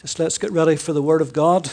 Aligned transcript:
Just 0.00 0.18
let's 0.18 0.38
get 0.38 0.50
ready 0.50 0.76
for 0.76 0.94
the 0.94 1.02
Word 1.02 1.20
of 1.20 1.34
God. 1.34 1.70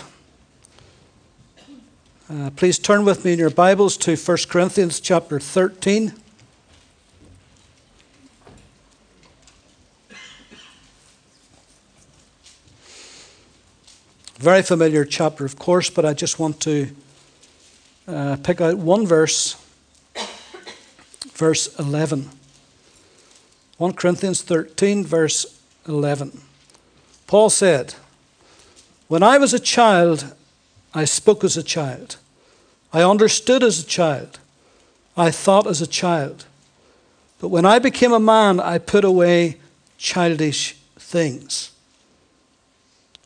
Uh, 2.30 2.50
please 2.58 2.78
turn 2.78 3.06
with 3.06 3.24
me 3.24 3.32
in 3.32 3.40
your 3.40 3.50
Bibles 3.50 3.96
to 3.96 4.18
1 4.18 4.38
Corinthians 4.50 5.00
chapter 5.00 5.40
13. 5.40 6.12
Very 14.36 14.62
familiar 14.62 15.06
chapter, 15.06 15.46
of 15.46 15.58
course, 15.58 15.90
but 15.90 16.04
I 16.04 16.14
just 16.14 16.38
want 16.38 16.60
to 16.60 16.90
uh, 18.10 18.36
pick 18.44 18.60
out 18.60 18.76
one 18.78 19.08
verse, 19.08 19.56
verse 21.32 21.74
11. 21.80 22.30
1 23.78 23.94
Corinthians 23.94 24.42
13, 24.42 25.06
verse 25.06 25.62
11. 25.88 26.42
Paul 27.26 27.50
said, 27.50 27.96
when 29.08 29.24
I 29.24 29.38
was 29.38 29.54
a 29.54 29.60
child, 29.60 30.34
I 30.94 31.06
spoke 31.06 31.44
as 31.44 31.58
a 31.58 31.64
child. 31.64 32.18
I 32.92 33.02
understood 33.04 33.64
as 33.64 33.80
a 33.80 33.86
child. 33.86 34.40
I 35.16 35.32
thought 35.32 35.68
as 35.68 35.82
a 35.82 35.88
child. 35.88 36.46
But 37.40 37.50
when 37.50 37.66
I 37.66 37.80
became 37.80 38.14
a 38.14 38.20
man, 38.20 38.60
I 38.60 38.78
put 38.78 39.04
away 39.04 39.58
childish 39.98 40.74
things. 40.98 41.72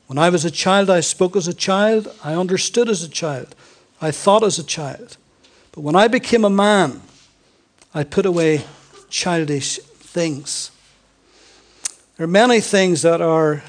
When 0.08 0.18
I 0.18 0.30
was 0.30 0.44
a 0.44 0.52
child, 0.52 0.90
I 0.90 1.00
spoke 1.00 1.36
as 1.36 1.48
a 1.48 1.54
child. 1.54 2.14
I 2.24 2.34
understood 2.34 2.90
as 2.90 3.04
a 3.04 3.10
child. 3.10 3.56
I 4.02 4.12
thought 4.12 4.44
as 4.44 4.60
a 4.60 4.64
child. 4.64 5.18
But 5.72 5.82
when 5.82 5.96
I 5.96 6.08
became 6.08 6.44
a 6.44 6.50
man, 6.50 7.02
I 7.94 8.04
put 8.04 8.26
away 8.26 8.66
childish 9.10 9.78
things. 9.78 10.72
There 12.18 12.26
are 12.26 12.28
many 12.28 12.60
things 12.60 13.02
that 13.04 13.22
are 13.22 13.64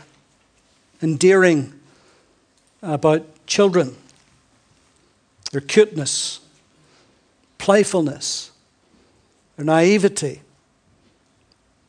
endearing 1.00 1.72
about 2.82 3.24
children 3.46 3.96
their 5.52 5.60
cuteness, 5.60 6.40
playfulness, 7.58 8.50
their 9.56 9.66
naivety, 9.66 10.40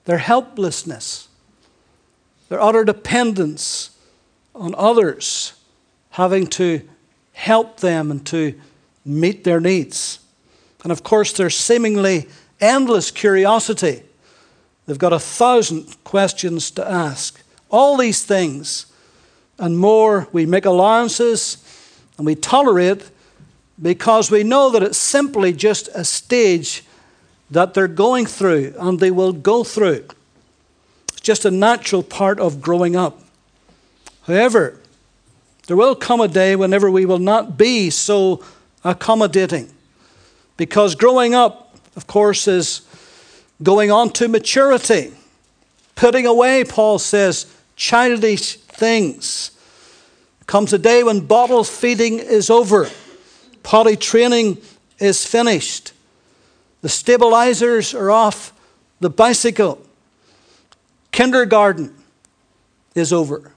their 0.04 0.18
helplessness, 0.18 1.30
their 2.50 2.62
utter 2.62 2.84
dependence 2.84 3.98
on 4.54 4.76
others, 4.78 5.54
having 6.10 6.46
to 6.46 6.82
help 7.32 7.80
them 7.80 8.12
and 8.12 8.26
to 8.28 8.54
meet 9.06 9.46
their 9.46 9.62
needs. 9.62 10.20
And 10.84 10.92
of 10.92 11.04
course, 11.04 11.32
their 11.32 11.50
seemingly 11.50 12.28
endless 12.60 13.12
curiosity. 13.12 14.04
They've 14.86 14.98
got 14.98 15.14
a 15.14 15.20
thousand 15.20 16.04
questions 16.04 16.70
to 16.72 16.90
ask. 16.90 17.42
All 17.70 17.96
these 17.98 18.26
things 18.26 18.88
and 19.60 19.78
more 19.78 20.28
we 20.32 20.46
make 20.46 20.66
allowances 20.66 21.58
and 22.18 22.26
we 22.26 22.36
tolerate 22.36 23.10
because 23.82 24.30
we 24.30 24.44
know 24.44 24.70
that 24.70 24.84
it's 24.84 24.98
simply 24.98 25.54
just 25.54 25.90
a 25.94 26.04
stage 26.04 26.84
that 27.50 27.74
they're 27.74 27.88
going 27.88 28.26
through 28.26 28.74
and 28.80 29.00
they 29.00 29.12
will 29.12 29.34
go 29.34 29.64
through. 29.64 30.06
It's 31.10 31.22
just 31.22 31.46
a 31.46 31.52
natural 31.52 32.04
part 32.04 32.40
of 32.40 32.62
growing 32.62 32.96
up. 32.96 33.22
However, 34.24 34.80
there 35.68 35.78
will 35.78 35.96
come 35.96 36.22
a 36.22 36.28
day 36.28 36.56
whenever 36.56 36.90
we 36.90 37.06
will 37.06 37.20
not 37.20 37.58
be 37.58 37.90
so 37.90 38.44
accommodating. 38.84 39.70
Because 40.58 40.96
growing 40.96 41.34
up, 41.34 41.76
of 41.96 42.08
course, 42.08 42.48
is 42.48 42.82
going 43.62 43.92
on 43.92 44.10
to 44.12 44.28
maturity, 44.28 45.14
putting 45.96 46.26
away, 46.26 46.64
Paul 46.64 47.00
says, 47.00 47.54
childish 47.76 48.58
things. 48.74 49.52
Comes 50.46 50.74
a 50.74 50.78
day 50.78 51.04
when 51.04 51.22
bottle 51.22 51.64
feeding 51.64 52.20
is 52.20 52.50
over, 52.50 52.90
potty 53.64 53.96
training 53.96 54.58
is 55.00 55.26
finished, 55.26 55.94
the 56.82 56.90
stabilizers 56.90 57.94
are 57.94 58.12
off 58.12 58.52
the 59.00 59.10
bicycle, 59.10 59.82
kindergarten 61.12 61.96
is 62.94 63.14
over, 63.14 63.54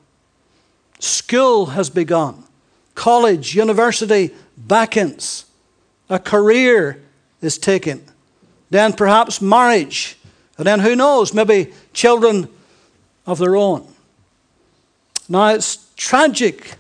school 1.01 1.67
has 1.67 1.91
begun, 1.91 2.45
college, 2.95 3.55
university 3.57 4.33
beckons, 4.57 5.45
a 6.09 6.21
career 6.21 7.03
is 7.43 7.59
taken, 7.59 8.05
then 8.71 8.93
perhaps 8.93 9.43
marriage, 9.43 10.19
and 10.57 10.67
then 10.67 10.79
who 10.81 10.95
knows, 10.95 11.35
maybe 11.35 11.73
children 11.93 12.49
of 13.27 13.39
their 13.39 13.57
own. 13.57 13.93
Now, 15.29 15.49
it's 15.49 15.91
tragic 15.97 16.75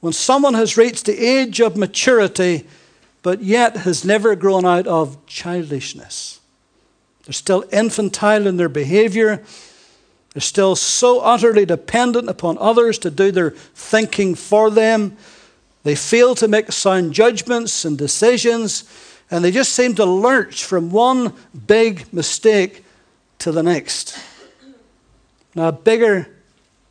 when 0.00 0.12
someone 0.12 0.54
has 0.54 0.76
reached 0.76 1.06
the 1.06 1.18
age 1.18 1.60
of 1.60 1.76
maturity 1.76 2.66
but 3.22 3.42
yet 3.42 3.78
has 3.78 4.04
never 4.04 4.34
grown 4.34 4.64
out 4.66 4.86
of 4.86 5.24
childishness. 5.26 6.40
They're 7.24 7.32
still 7.32 7.64
infantile 7.72 8.46
in 8.46 8.56
their 8.56 8.68
behavior. 8.68 9.44
They're 10.34 10.40
still 10.40 10.74
so 10.74 11.20
utterly 11.20 11.64
dependent 11.64 12.28
upon 12.28 12.58
others 12.58 12.98
to 13.00 13.10
do 13.10 13.30
their 13.30 13.50
thinking 13.50 14.34
for 14.34 14.70
them. 14.70 15.16
They 15.84 15.94
fail 15.94 16.34
to 16.36 16.48
make 16.48 16.72
sound 16.72 17.12
judgments 17.12 17.84
and 17.84 17.96
decisions, 17.96 18.84
and 19.30 19.44
they 19.44 19.52
just 19.52 19.72
seem 19.72 19.94
to 19.96 20.04
lurch 20.04 20.64
from 20.64 20.90
one 20.90 21.32
big 21.66 22.12
mistake 22.12 22.84
to 23.38 23.52
the 23.52 23.62
next. 23.62 24.18
Now, 25.54 25.68
a 25.68 25.72
bigger 25.72 26.28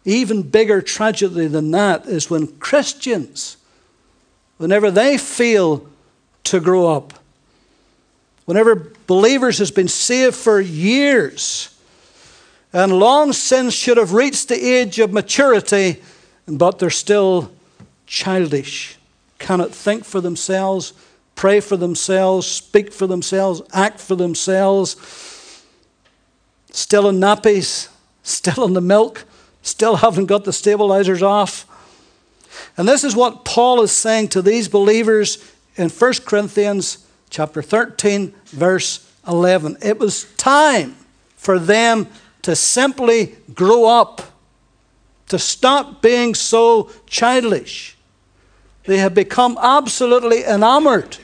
even 0.06 0.42
bigger 0.42 0.82
tragedy 0.82 1.48
than 1.48 1.72
that 1.72 2.06
is 2.06 2.30
when 2.30 2.48
Christians, 2.60 3.58
whenever 4.58 4.90
they 4.90 5.18
fail 5.18 5.88
to 6.46 6.60
grow 6.60 6.88
up, 6.88 7.14
whenever 8.46 8.92
believers 9.08 9.60
has 9.60 9.72
been 9.72 9.88
saved 9.88 10.36
for 10.36 10.60
years 10.60 11.78
and 12.74 12.94
long 12.94 13.34
since 13.34 13.74
should 13.74 13.98
have 13.98 14.14
reached 14.14 14.48
the 14.48 14.56
age 14.56 14.98
of 15.00 15.14
maturity, 15.14 16.02
but 16.48 16.80
they're 16.80 16.90
still 16.90 17.52
childish, 18.08 18.98
cannot 19.40 19.72
think 19.72 20.04
for 20.04 20.20
themselves, 20.20 20.94
pray 21.36 21.60
for 21.60 21.78
themselves, 21.78 22.48
speak 22.48 22.92
for 22.92 23.08
themselves, 23.08 23.62
act 23.74 24.00
for 24.00 24.16
themselves, 24.16 24.96
still 26.72 27.08
in 27.10 27.20
nappies, 27.20 27.90
still 28.24 28.66
in 28.66 28.74
the 28.74 28.82
milk 28.82 29.26
Still 29.62 29.98
haven't 29.98 30.26
got 30.26 30.44
the 30.44 30.54
stabilizers 30.54 31.22
off. 31.22 31.66
And 32.78 32.88
this 32.88 33.04
is 33.04 33.16
what 33.16 33.46
Paul 33.46 33.82
is 33.82 33.92
saying 33.92 34.30
to 34.30 34.42
these 34.42 34.68
believers 34.68 35.52
in 35.76 35.90
1 35.90 36.14
Corinthians 36.26 37.06
chapter 37.30 37.62
13 37.62 38.34
verse 38.48 39.10
11. 39.28 39.78
It 39.82 40.00
was 40.00 40.26
time 40.36 40.96
for 41.36 41.60
them 41.60 42.08
to 42.42 42.56
simply 42.56 43.36
grow 43.54 43.86
up, 43.86 44.22
to 45.28 45.40
stop 45.40 46.02
being 46.02 46.36
so 46.36 46.90
childish. 47.06 47.98
They 48.86 48.98
have 48.98 49.14
become 49.14 49.58
absolutely 49.62 50.44
enamored 50.44 51.18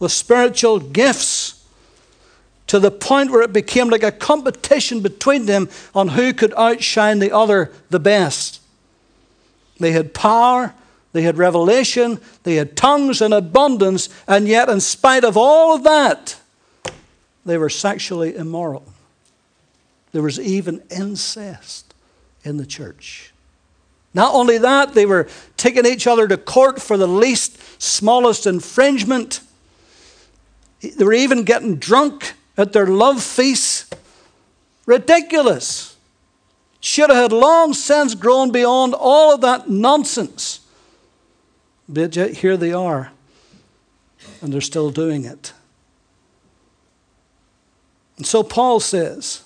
with 0.00 0.12
spiritual 0.12 0.80
gifts 0.80 1.45
to 2.66 2.80
the 2.80 2.90
point 2.90 3.30
where 3.30 3.42
it 3.42 3.52
became 3.52 3.88
like 3.88 4.02
a 4.02 4.12
competition 4.12 5.00
between 5.00 5.46
them 5.46 5.68
on 5.94 6.08
who 6.08 6.32
could 6.32 6.52
outshine 6.56 7.18
the 7.18 7.34
other 7.34 7.72
the 7.90 8.00
best. 8.00 8.60
They 9.78 9.92
had 9.92 10.14
power, 10.14 10.74
they 11.12 11.22
had 11.22 11.38
revelation, 11.38 12.20
they 12.42 12.56
had 12.56 12.76
tongues 12.76 13.20
in 13.20 13.32
abundance, 13.32 14.08
and 14.26 14.48
yet, 14.48 14.68
in 14.68 14.80
spite 14.80 15.24
of 15.24 15.36
all 15.36 15.74
of 15.74 15.84
that, 15.84 16.36
they 17.44 17.58
were 17.58 17.70
sexually 17.70 18.34
immoral. 18.34 18.84
There 20.12 20.22
was 20.22 20.40
even 20.40 20.82
incest 20.90 21.94
in 22.42 22.56
the 22.56 22.66
church. 22.66 23.32
Not 24.14 24.34
only 24.34 24.58
that, 24.58 24.94
they 24.94 25.04
were 25.04 25.28
taking 25.58 25.84
each 25.84 26.06
other 26.06 26.26
to 26.26 26.38
court 26.38 26.80
for 26.80 26.96
the 26.96 27.06
least, 27.06 27.58
smallest 27.80 28.46
infringement. 28.46 29.40
They 30.80 31.04
were 31.04 31.12
even 31.12 31.44
getting 31.44 31.76
drunk 31.76 32.34
at 32.56 32.72
their 32.72 32.86
love 32.86 33.22
feasts. 33.22 33.90
Ridiculous. 34.86 35.96
Should 36.80 37.10
have 37.10 37.30
had 37.30 37.32
long 37.32 37.74
since 37.74 38.14
grown 38.14 38.52
beyond 38.52 38.94
all 38.94 39.34
of 39.34 39.40
that 39.40 39.68
nonsense. 39.68 40.60
But 41.88 42.16
yet 42.16 42.34
here 42.34 42.56
they 42.56 42.72
are, 42.72 43.12
and 44.40 44.52
they're 44.52 44.60
still 44.60 44.90
doing 44.90 45.24
it. 45.24 45.52
And 48.16 48.26
so 48.26 48.42
Paul 48.42 48.80
says, 48.80 49.42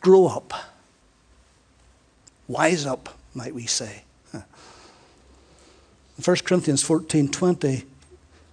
grow 0.00 0.26
up. 0.26 0.52
Wise 2.48 2.86
up, 2.86 3.16
might 3.34 3.54
we 3.54 3.66
say. 3.66 4.02
In 4.32 4.42
1 6.24 6.36
Corinthians 6.44 6.82
14 6.82 7.28
20, 7.30 7.84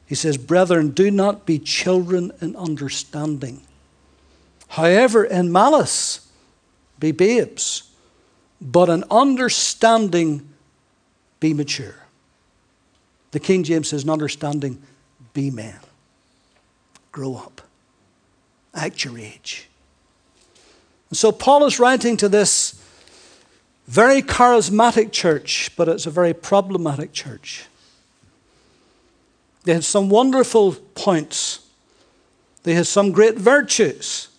he 0.08 0.16
says, 0.16 0.38
Brethren, 0.38 0.90
do 0.90 1.12
not 1.12 1.46
be 1.46 1.60
children 1.60 2.32
in 2.42 2.56
understanding. 2.56 3.62
However, 4.70 5.24
in 5.24 5.52
malice, 5.52 6.32
be 7.00 7.12
babes. 7.12 7.84
but 8.60 8.90
in 8.90 9.04
understanding 9.12 10.50
be 11.40 11.54
mature. 11.54 11.96
The 13.32 13.40
King 13.40 13.64
James 13.64 13.90
says, 13.90 14.04
in 14.04 14.10
understanding 14.10 14.82
be 15.34 15.52
men. 15.52 15.78
Grow 17.12 17.36
up. 17.36 17.62
Act 18.74 19.04
your 19.04 19.20
age. 19.20 19.70
And 21.10 21.18
so 21.18 21.32
Paul 21.32 21.66
is 21.66 21.80
writing 21.80 22.18
to 22.18 22.30
this 22.30 22.82
very 23.86 24.22
charismatic 24.22 25.12
church, 25.12 25.72
but 25.78 25.88
it's 25.88 26.06
a 26.06 26.12
very 26.12 26.34
problematic 26.34 27.14
church. 27.14 27.66
They 29.68 29.74
had 29.74 29.84
some 29.84 30.08
wonderful 30.08 30.76
points, 30.96 31.60
they 32.64 32.74
had 32.74 32.88
some 32.88 33.12
great 33.12 33.36
virtues. 33.36 34.30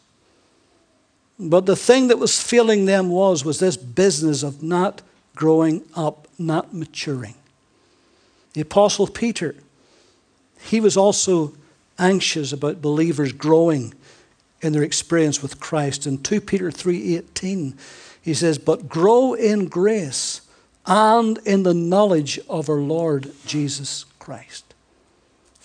But 1.39 1.67
the 1.67 1.77
thing 1.77 2.09
that 2.09 2.19
was 2.19 2.41
failing 2.41 2.87
them 2.87 3.11
was, 3.11 3.45
was 3.45 3.59
this 3.59 3.77
business 3.77 4.43
of 4.43 4.63
not 4.63 5.03
growing 5.37 5.85
up, 5.95 6.29
not 6.39 6.73
maturing. 6.73 7.35
The 8.55 8.63
Apostle 8.63 9.07
Peter, 9.07 9.55
he 10.63 10.81
was 10.81 10.97
also 10.97 11.53
anxious 11.99 12.51
about 12.51 12.81
believers 12.81 13.33
growing 13.33 13.93
in 14.63 14.73
their 14.73 14.83
experience 14.83 15.43
with 15.43 15.61
Christ. 15.61 16.07
In 16.07 16.23
2 16.23 16.41
Peter 16.41 16.71
3:18, 16.71 17.77
he 18.23 18.33
says, 18.33 18.57
"But 18.57 18.89
grow 18.89 19.35
in 19.35 19.67
grace 19.67 20.41
and 20.87 21.37
in 21.45 21.65
the 21.65 21.75
knowledge 21.75 22.41
of 22.49 22.71
our 22.71 22.81
Lord 22.81 23.35
Jesus 23.45 24.07
Christ." 24.19 24.68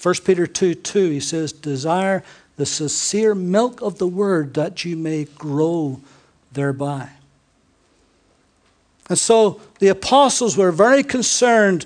1 0.04 0.16
Peter 0.26 0.46
2 0.46 0.76
2, 0.76 1.10
he 1.10 1.20
says, 1.22 1.54
Desire 1.54 2.24
the 2.58 2.66
sincere 2.66 3.34
milk 3.34 3.82
of 3.82 3.98
the 3.98 4.08
word 4.08 4.54
that 4.56 4.84
you 4.84 4.98
may 4.98 5.24
grow 5.24 6.02
thereby. 6.52 7.10
And 9.10 9.18
so 9.18 9.62
the 9.80 9.88
apostles 9.88 10.58
were 10.58 10.72
very 10.72 11.04
concerned 11.04 11.86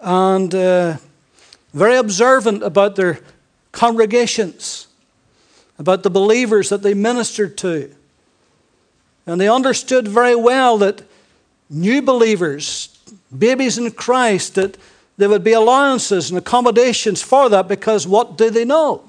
and 0.00 0.54
uh, 0.54 0.96
very 1.74 1.96
observant 1.96 2.62
about 2.62 2.96
their 2.96 3.20
congregations, 3.72 4.88
about 5.78 6.02
the 6.02 6.10
believers 6.10 6.70
that 6.70 6.82
they 6.82 6.94
ministered 6.94 7.58
to. 7.58 7.94
And 9.26 9.38
they 9.38 9.48
understood 9.48 10.08
very 10.08 10.34
well 10.34 10.78
that 10.78 11.02
new 11.68 12.00
believers, 12.00 12.98
babies 13.36 13.76
in 13.76 13.90
Christ, 13.90 14.54
that 14.54 14.78
there 15.20 15.28
would 15.28 15.44
be 15.44 15.52
allowances 15.52 16.30
and 16.30 16.38
accommodations 16.38 17.20
for 17.20 17.50
that 17.50 17.68
because 17.68 18.06
what 18.06 18.38
do 18.38 18.48
they 18.48 18.64
know? 18.64 19.04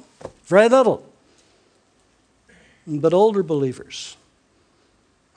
Very 0.45 0.67
little. 0.67 1.07
But 2.85 3.13
older 3.13 3.43
believers, 3.43 4.17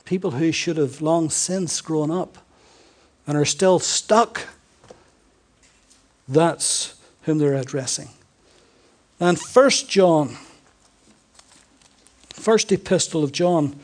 people 0.05 0.33
who 0.33 0.51
should 0.51 0.77
have 0.77 1.01
long 1.01 1.31
since 1.31 1.81
grown 1.81 2.11
up 2.11 2.39
and 3.27 3.37
are 3.37 3.45
still 3.45 3.79
stuck, 3.79 4.49
that's 6.27 7.01
whom 7.23 7.39
they're 7.39 7.55
addressing. 7.55 8.09
And 9.21 9.41
First 9.41 9.89
John, 9.89 10.37
first 12.31 12.73
epistle 12.73 13.23
of 13.23 13.31
John, 13.31 13.79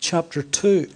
chapter 0.00 0.42
2. 0.42 0.90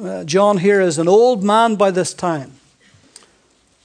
Uh, 0.00 0.24
John 0.24 0.56
here 0.56 0.80
is 0.80 0.96
an 0.96 1.08
old 1.08 1.44
man 1.44 1.76
by 1.76 1.90
this 1.90 2.14
time. 2.14 2.52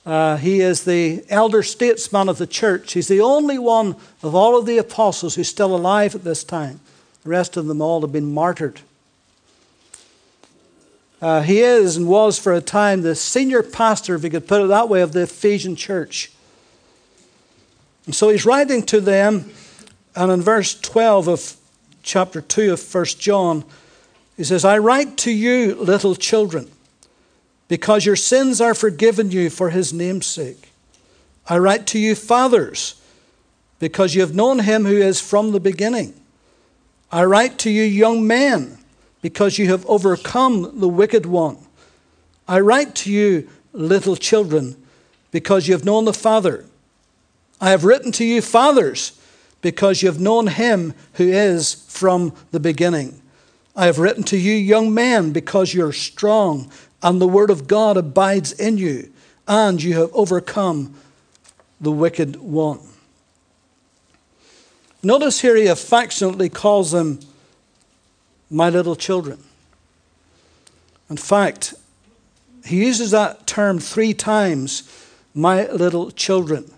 Uh, 0.05 0.37
he 0.37 0.61
is 0.61 0.85
the 0.85 1.25
elder 1.29 1.61
statesman 1.61 2.29
of 2.29 2.37
the 2.37 2.47
church. 2.47 2.93
He's 2.93 3.09
the 3.09 3.19
only 3.19 3.59
one 3.59 3.97
of 4.23 4.33
all 4.33 4.57
of 4.57 4.65
the 4.65 4.77
apostles 4.77 5.35
who's 5.35 5.49
still 5.49 5.75
alive 5.75 6.15
at 6.15 6.23
this 6.23 6.45
time. 6.45 6.79
The 7.23 7.29
rest 7.29 7.57
of 7.57 7.65
them 7.65 7.81
all 7.81 7.99
have 7.99 8.13
been 8.13 8.33
martyred. 8.33 8.79
Uh, 11.21 11.41
he 11.41 11.59
is 11.59 11.97
and 11.97 12.07
was 12.07 12.39
for 12.39 12.53
a 12.53 12.61
time 12.61 13.01
the 13.01 13.15
senior 13.15 13.61
pastor, 13.61 14.15
if 14.15 14.23
you 14.23 14.29
could 14.29 14.47
put 14.47 14.63
it 14.63 14.67
that 14.67 14.87
way, 14.87 15.01
of 15.01 15.11
the 15.11 15.23
Ephesian 15.23 15.75
church. 15.75 16.31
And 18.05 18.15
so 18.15 18.29
he's 18.29 18.45
writing 18.45 18.83
to 18.83 19.01
them, 19.01 19.51
and 20.15 20.31
in 20.31 20.41
verse 20.41 20.79
12 20.79 21.27
of 21.27 21.57
chapter 22.03 22.39
2 22.39 22.71
of 22.71 22.95
1 22.95 23.05
John, 23.19 23.65
he 24.37 24.43
says, 24.43 24.65
I 24.65 24.77
write 24.77 25.17
to 25.17 25.31
you, 25.31 25.75
little 25.75 26.15
children 26.15 26.69
because 27.67 28.05
your 28.05 28.15
sins 28.15 28.61
are 28.61 28.73
forgiven 28.73 29.31
you 29.31 29.49
for 29.49 29.69
his 29.69 29.93
name's 29.93 30.25
sake. 30.25 30.71
I 31.47 31.57
write 31.57 31.87
to 31.87 31.99
you, 31.99 32.15
fathers, 32.15 33.01
because 33.79 34.15
you 34.15 34.21
have 34.21 34.35
known 34.35 34.59
him 34.59 34.85
who 34.85 34.97
is 34.97 35.21
from 35.21 35.51
the 35.51 35.59
beginning. 35.59 36.13
I 37.11 37.23
write 37.25 37.57
to 37.59 37.69
you, 37.69 37.83
young 37.83 38.25
men, 38.25 38.77
because 39.21 39.57
you 39.57 39.67
have 39.69 39.85
overcome 39.85 40.79
the 40.79 40.87
wicked 40.87 41.25
one. 41.25 41.57
I 42.47 42.59
write 42.59 42.95
to 42.95 43.11
you, 43.11 43.49
little 43.73 44.15
children, 44.15 44.75
because 45.31 45.67
you 45.67 45.73
have 45.73 45.85
known 45.85 46.05
the 46.05 46.13
Father. 46.13 46.65
I 47.59 47.71
have 47.71 47.83
written 47.83 48.11
to 48.13 48.25
you, 48.25 48.41
fathers, 48.41 49.19
because 49.61 50.01
you 50.01 50.09
have 50.09 50.19
known 50.19 50.47
him 50.47 50.93
who 51.13 51.27
is 51.27 51.85
from 51.87 52.33
the 52.51 52.59
beginning. 52.59 53.21
I 53.75 53.87
have 53.87 53.99
written 53.99 54.23
to 54.25 54.37
you, 54.37 54.53
young 54.53 54.93
men, 54.93 55.31
because 55.31 55.73
you're 55.73 55.91
strong 55.91 56.71
and 57.01 57.21
the 57.21 57.27
word 57.27 57.49
of 57.49 57.67
God 57.67 57.97
abides 57.97 58.51
in 58.53 58.77
you, 58.77 59.11
and 59.47 59.81
you 59.81 59.93
have 59.99 60.09
overcome 60.13 60.95
the 61.79 61.91
wicked 61.91 62.37
one. 62.37 62.79
Notice 65.03 65.41
here 65.41 65.55
he 65.55 65.67
affectionately 65.67 66.49
calls 66.49 66.91
them 66.91 67.19
my 68.49 68.69
little 68.69 68.95
children. 68.95 69.43
In 71.11 71.17
fact, 71.17 71.75
he 72.65 72.77
uses 72.77 73.11
that 73.11 73.45
term 73.45 73.77
three 73.77 74.15
times, 74.15 74.89
my 75.35 75.67
little 75.67 76.09
children. 76.09 76.71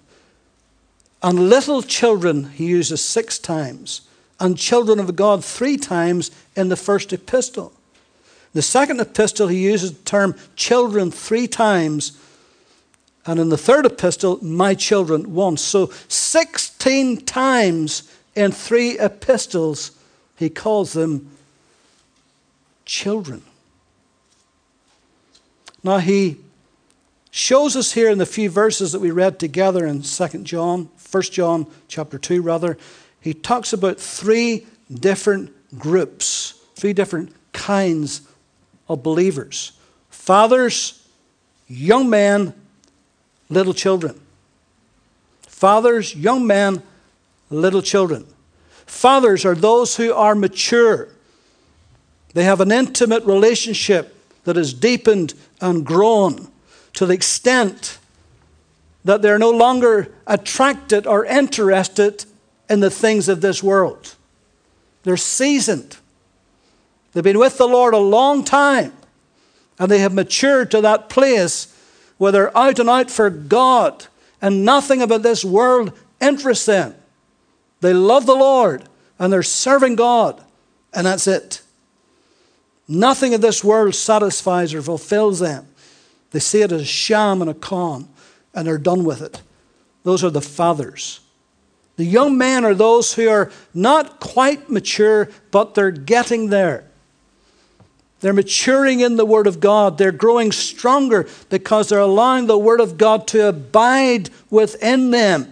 And 1.23 1.49
little 1.49 1.81
children 1.81 2.49
he 2.49 2.65
uses 2.65 3.03
six 3.03 3.39
times, 3.39 4.01
and 4.39 4.57
children 4.57 4.99
of 4.99 5.15
God 5.15 5.43
three 5.43 5.77
times 5.77 6.31
in 6.55 6.69
the 6.69 6.75
first 6.75 7.11
epistle. 7.13 7.73
The 8.53 8.61
second 8.61 8.99
epistle, 8.99 9.47
he 9.47 9.63
uses 9.63 9.93
the 9.93 10.03
term 10.03 10.35
children 10.55 11.11
three 11.11 11.47
times. 11.47 12.17
And 13.25 13.39
in 13.39 13.49
the 13.49 13.57
third 13.57 13.85
epistle, 13.85 14.43
my 14.43 14.73
children 14.73 15.33
once. 15.33 15.61
So 15.61 15.91
16 16.07 17.25
times 17.25 18.11
in 18.35 18.51
three 18.51 18.97
epistles, 18.99 19.91
he 20.37 20.49
calls 20.49 20.93
them 20.93 21.29
children. 22.85 23.43
Now, 25.83 25.99
he 25.99 26.37
shows 27.31 27.75
us 27.75 27.93
here 27.93 28.09
in 28.09 28.17
the 28.17 28.25
few 28.25 28.49
verses 28.49 28.91
that 28.91 28.99
we 28.99 29.11
read 29.11 29.39
together 29.39 29.85
in 29.85 30.01
2 30.01 30.27
John, 30.43 30.89
1 31.11 31.23
John 31.23 31.67
chapter 31.87 32.17
2, 32.17 32.41
rather, 32.41 32.77
he 33.27 33.33
talks 33.33 33.73
about 33.73 33.99
three 33.99 34.65
different 34.89 35.53
groups, 35.77 36.53
three 36.77 36.93
different 36.93 37.35
kinds 37.51 38.21
of 38.87 39.03
believers 39.03 39.73
fathers, 40.09 41.05
young 41.67 42.09
men, 42.09 42.53
little 43.49 43.73
children. 43.73 44.17
Fathers, 45.41 46.15
young 46.15 46.47
men, 46.47 46.81
little 47.49 47.81
children. 47.81 48.25
Fathers 48.85 49.43
are 49.43 49.55
those 49.55 49.97
who 49.97 50.13
are 50.13 50.33
mature. 50.33 51.09
They 52.33 52.45
have 52.45 52.61
an 52.61 52.71
intimate 52.71 53.25
relationship 53.25 54.15
that 54.45 54.55
is 54.55 54.73
deepened 54.73 55.33
and 55.59 55.85
grown 55.85 56.47
to 56.93 57.05
the 57.05 57.13
extent 57.13 57.97
that 59.03 59.21
they're 59.21 59.37
no 59.37 59.51
longer 59.51 60.13
attracted 60.25 61.05
or 61.05 61.25
interested 61.25 62.23
in 62.69 62.79
the 62.79 62.89
things 62.89 63.29
of 63.29 63.41
this 63.41 63.63
world. 63.63 64.15
They're 65.03 65.17
seasoned. 65.17 65.97
They've 67.13 67.23
been 67.23 67.39
with 67.39 67.57
the 67.57 67.67
Lord 67.67 67.93
a 67.93 67.99
long 67.99 68.43
time, 68.43 68.93
and 69.79 69.89
they 69.89 69.99
have 69.99 70.13
matured 70.13 70.71
to 70.71 70.81
that 70.81 71.09
place 71.09 71.73
where 72.17 72.31
they're 72.31 72.57
out 72.57 72.79
and 72.79 72.89
out 72.89 73.09
for 73.09 73.29
God, 73.29 74.05
and 74.41 74.65
nothing 74.65 75.01
about 75.01 75.23
this 75.23 75.45
world 75.45 75.97
interests 76.19 76.65
them. 76.65 76.95
They 77.81 77.93
love 77.93 78.25
the 78.25 78.35
Lord, 78.35 78.83
and 79.17 79.31
they're 79.31 79.43
serving 79.43 79.95
God, 79.95 80.43
and 80.93 81.05
that's 81.07 81.27
it. 81.27 81.61
Nothing 82.87 83.33
in 83.33 83.41
this 83.41 83.63
world 83.63 83.95
satisfies 83.95 84.73
or 84.73 84.81
fulfills 84.81 85.39
them. 85.39 85.67
They 86.31 86.39
see 86.39 86.61
it 86.61 86.71
as 86.71 86.81
a 86.81 86.85
sham 86.85 87.41
and 87.41 87.49
a 87.49 87.53
con, 87.53 88.07
and 88.53 88.67
they're 88.67 88.77
done 88.77 89.03
with 89.03 89.21
it. 89.21 89.41
Those 90.03 90.23
are 90.23 90.29
the 90.29 90.41
fathers. 90.41 91.19
The 91.97 92.05
young 92.05 92.37
men 92.37 92.63
are 92.63 92.75
those 92.75 93.13
who 93.13 93.27
are 93.27 93.51
not 93.73 94.19
quite 94.19 94.69
mature, 94.69 95.29
but 95.51 95.73
they're 95.73 95.91
getting 95.91 96.49
there. 96.49 96.85
They're 98.19 98.33
maturing 98.33 98.99
in 98.99 99.15
the 99.15 99.25
Word 99.25 99.45
of 99.45 99.59
God. 99.59 99.97
They're 99.97 100.11
growing 100.11 100.51
stronger 100.51 101.27
because 101.49 101.89
they're 101.89 101.99
allowing 101.99 102.47
the 102.47 102.57
Word 102.57 102.79
of 102.79 102.97
God 102.97 103.27
to 103.29 103.49
abide 103.49 104.29
within 104.49 105.11
them. 105.11 105.51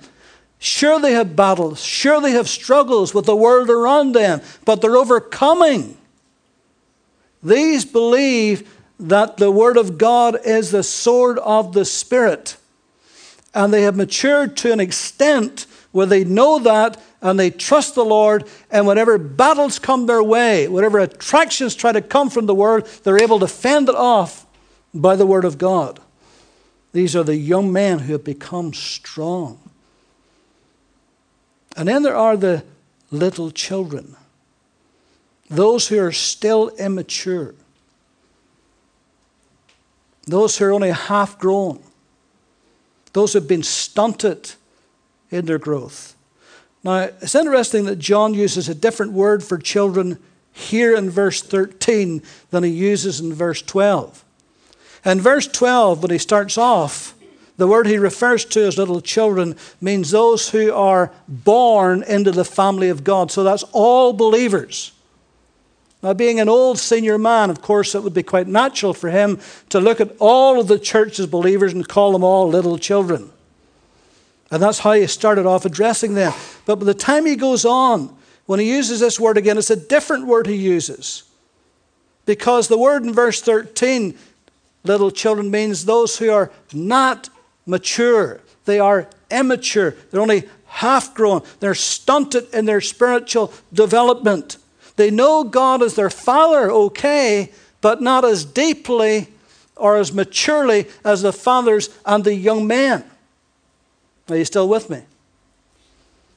Sure, 0.58 1.00
they 1.00 1.14
have 1.14 1.36
battles. 1.36 1.84
Sure, 1.84 2.22
they 2.22 2.32
have 2.32 2.50
struggles 2.50 3.14
with 3.14 3.26
the 3.26 3.36
world 3.36 3.70
around 3.70 4.14
them, 4.14 4.42
but 4.66 4.82
they're 4.82 4.98
overcoming 4.98 5.98
These 7.44 7.86
believe 7.86 8.72
that 9.00 9.38
the 9.38 9.52
Word 9.52 9.78
of 9.78 10.00
God 10.00 10.38
is 10.44 10.72
the 10.72 10.82
sword 10.82 11.38
of 11.40 11.74
the 11.74 11.86
Spirit. 11.86 12.58
And 13.54 13.72
they 13.72 13.84
have 13.84 13.96
matured 13.96 14.58
to 14.58 14.72
an 14.72 14.80
extent 14.80 15.68
where 15.96 16.06
they 16.06 16.26
know 16.26 16.60
that 16.60 17.02
and 17.22 17.40
they 17.40 17.50
trust 17.50 17.96
the 17.96 18.04
Lord, 18.04 18.44
and 18.70 18.86
whenever 18.86 19.18
battles 19.18 19.80
come 19.80 20.08
their 20.08 20.22
way, 20.22 20.68
whatever 20.68 21.00
attractions 21.00 21.74
try 21.74 21.94
to 21.94 22.02
come 22.02 22.30
from 22.30 22.48
the 22.48 22.54
world, 22.54 22.86
they're 23.04 23.24
able 23.24 23.40
to 23.40 23.48
fend 23.48 23.88
it 23.88 23.96
off 23.96 24.46
by 24.94 25.16
the 25.16 25.26
Word 25.26 25.46
of 25.46 25.58
God. 25.58 26.02
These 26.92 27.16
are 27.16 27.24
the 27.24 27.38
young 27.38 27.72
men 27.72 28.00
who 28.00 28.12
have 28.12 28.26
become 28.26 28.74
strong. 28.74 29.58
And 31.78 31.88
then 31.88 32.04
there 32.04 32.18
are 32.18 32.36
the 32.36 32.66
little 33.10 33.50
children, 33.50 34.18
those 35.50 35.88
who 35.88 35.98
are 35.98 36.12
still 36.12 36.76
immature, 36.76 37.56
those 40.28 40.58
who 40.58 40.66
are 40.66 40.74
only 40.74 40.92
half 40.92 41.40
grown, 41.40 41.82
those 43.14 43.32
who 43.32 43.40
have 43.40 43.48
been 43.48 43.64
stunted 43.64 44.56
in 45.36 45.46
their 45.46 45.60
growth. 45.60 46.16
Now, 46.84 47.10
it's 47.22 47.36
interesting 47.36 47.86
that 47.86 47.98
John 47.98 48.34
uses 48.34 48.70
a 48.70 48.76
different 48.76 49.12
word 49.12 49.44
for 49.44 49.58
children 49.58 50.20
here 50.52 50.96
in 50.96 51.10
verse 51.10 51.42
13 51.42 52.22
than 52.52 52.64
he 52.64 52.70
uses 52.70 53.20
in 53.20 53.34
verse 53.34 53.62
12. 53.62 54.24
In 55.04 55.20
verse 55.20 55.48
12, 55.48 56.02
when 56.02 56.12
he 56.12 56.18
starts 56.18 56.58
off, 56.58 57.14
the 57.58 57.68
word 57.68 57.88
he 57.88 57.98
refers 57.98 58.46
to 58.46 58.66
as 58.66 58.78
little 58.78 59.02
children 59.02 59.56
means 59.80 60.12
those 60.12 60.50
who 60.50 60.74
are 60.74 61.12
born 61.28 62.04
into 62.04 62.32
the 62.32 62.46
family 62.46 62.90
of 62.90 63.04
God. 63.04 63.32
So 63.32 63.44
that's 63.44 63.64
all 63.72 64.14
believers. 64.14 64.92
Now, 66.04 66.14
being 66.14 66.40
an 66.40 66.50
old 66.50 66.78
senior 66.78 67.18
man, 67.18 67.50
of 67.50 67.62
course, 67.62 67.96
it 67.96 68.04
would 68.04 68.14
be 68.14 68.24
quite 68.24 68.48
natural 68.48 68.94
for 68.94 69.10
him 69.10 69.40
to 69.70 69.80
look 69.80 70.00
at 70.00 70.16
all 70.20 70.60
of 70.60 70.68
the 70.68 70.78
church's 70.78 71.26
believers 71.26 71.74
and 71.74 71.88
call 71.88 72.12
them 72.12 72.24
all 72.24 72.48
little 72.48 72.78
children. 72.78 73.32
And 74.52 74.62
that's 74.62 74.80
how 74.80 74.94
he 74.94 75.08
started 75.08 75.46
off 75.46 75.66
addressing 75.66 76.14
them. 76.14 76.34
But 76.66 76.78
by 76.78 76.86
the 76.86 76.94
time 76.94 77.26
he 77.26 77.36
goes 77.36 77.66
on, 77.66 78.16
when 78.46 78.60
he 78.60 78.70
uses 78.70 79.00
this 79.00 79.20
word 79.20 79.38
again, 79.38 79.58
it's 79.58 79.72
a 79.72 79.76
different 79.76 80.28
word 80.28 80.48
he 80.48 80.56
uses. 80.56 81.24
Because 82.26 82.68
the 82.68 82.78
word 82.78 83.04
in 83.04 83.14
verse 83.14 83.42
13, 83.42 84.18
little 84.84 85.12
children, 85.12 85.50
means 85.50 85.86
those 85.86 86.18
who 86.18 86.32
are 86.32 86.52
not 86.74 87.30
mature. 87.66 88.42
They 88.66 88.80
are 88.80 89.10
immature. 89.32 89.96
They're 90.12 90.22
only 90.22 90.48
half 90.66 91.14
grown. 91.14 91.42
They're 91.60 91.76
stunted 91.76 92.54
in 92.54 92.66
their 92.66 92.82
spiritual 92.82 93.54
development. 93.74 94.58
They 94.96 95.12
know 95.12 95.44
God 95.44 95.82
as 95.82 95.96
their 95.96 96.10
Father, 96.10 96.72
okay, 96.72 97.52
but 97.82 98.02
not 98.02 98.26
as 98.26 98.46
deeply 98.46 99.28
or 99.76 99.98
as 99.98 100.14
maturely 100.14 100.88
as 101.04 101.22
the 101.22 101.34
fathers 101.34 101.90
and 102.06 102.24
the 102.24 102.34
young 102.34 102.66
men. 102.66 103.04
Are 104.30 104.38
you 104.38 104.46
still 104.46 104.68
with 104.68 104.90
me? 104.90 105.04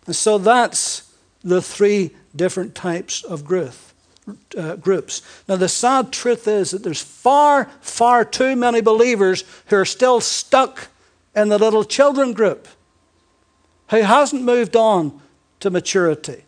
And 0.07 0.17
so 0.17 0.39
that's 0.39 1.15
the 1.43 1.63
three 1.63 2.11
different 2.35 2.75
types 2.75 3.23
of 3.23 3.45
growth, 3.45 3.95
uh, 4.57 4.77
groups. 4.77 5.23
Now, 5.49 5.57
the 5.57 5.69
sad 5.69 6.13
truth 6.13 6.47
is 6.49 6.71
that 6.73 6.83
there's 6.83 7.03
far, 7.03 7.67
far 7.81 8.25
too 8.25 8.57
many 8.57 8.81
believers 8.81 9.45
who 9.67 9.77
are 9.77 9.85
still 9.85 10.21
stuck 10.21 10.89
in 11.35 11.49
the 11.49 11.59
little 11.59 11.85
children 11.85 12.33
group 12.33 12.69
who 13.91 14.03
hasn't 14.03 14.43
moved 14.43 14.77
on 14.77 15.21
to 15.61 15.71
maturity, 15.71 16.45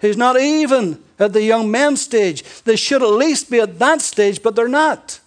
who's 0.00 0.16
not 0.16 0.38
even 0.38 1.02
at 1.18 1.32
the 1.32 1.42
young 1.42 1.70
men 1.70 1.96
stage. 1.96 2.42
They 2.62 2.76
should 2.76 3.02
at 3.02 3.10
least 3.10 3.50
be 3.50 3.60
at 3.60 3.78
that 3.78 4.00
stage, 4.00 4.42
but 4.42 4.54
they're 4.54 4.68
not. 4.68 5.20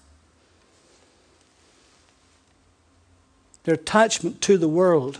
Their 3.64 3.76
attachment 3.76 4.42
to 4.42 4.58
the 4.58 4.68
world, 4.68 5.20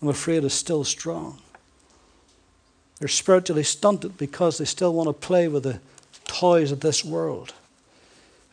I'm 0.00 0.08
afraid, 0.08 0.44
is 0.44 0.54
still 0.54 0.84
strong. 0.84 1.38
They're 2.98 3.08
spiritually 3.08 3.62
stunted 3.62 4.18
because 4.18 4.58
they 4.58 4.64
still 4.64 4.92
want 4.92 5.08
to 5.08 5.12
play 5.12 5.48
with 5.48 5.64
the 5.64 5.80
toys 6.24 6.72
of 6.72 6.80
this 6.80 7.04
world. 7.04 7.54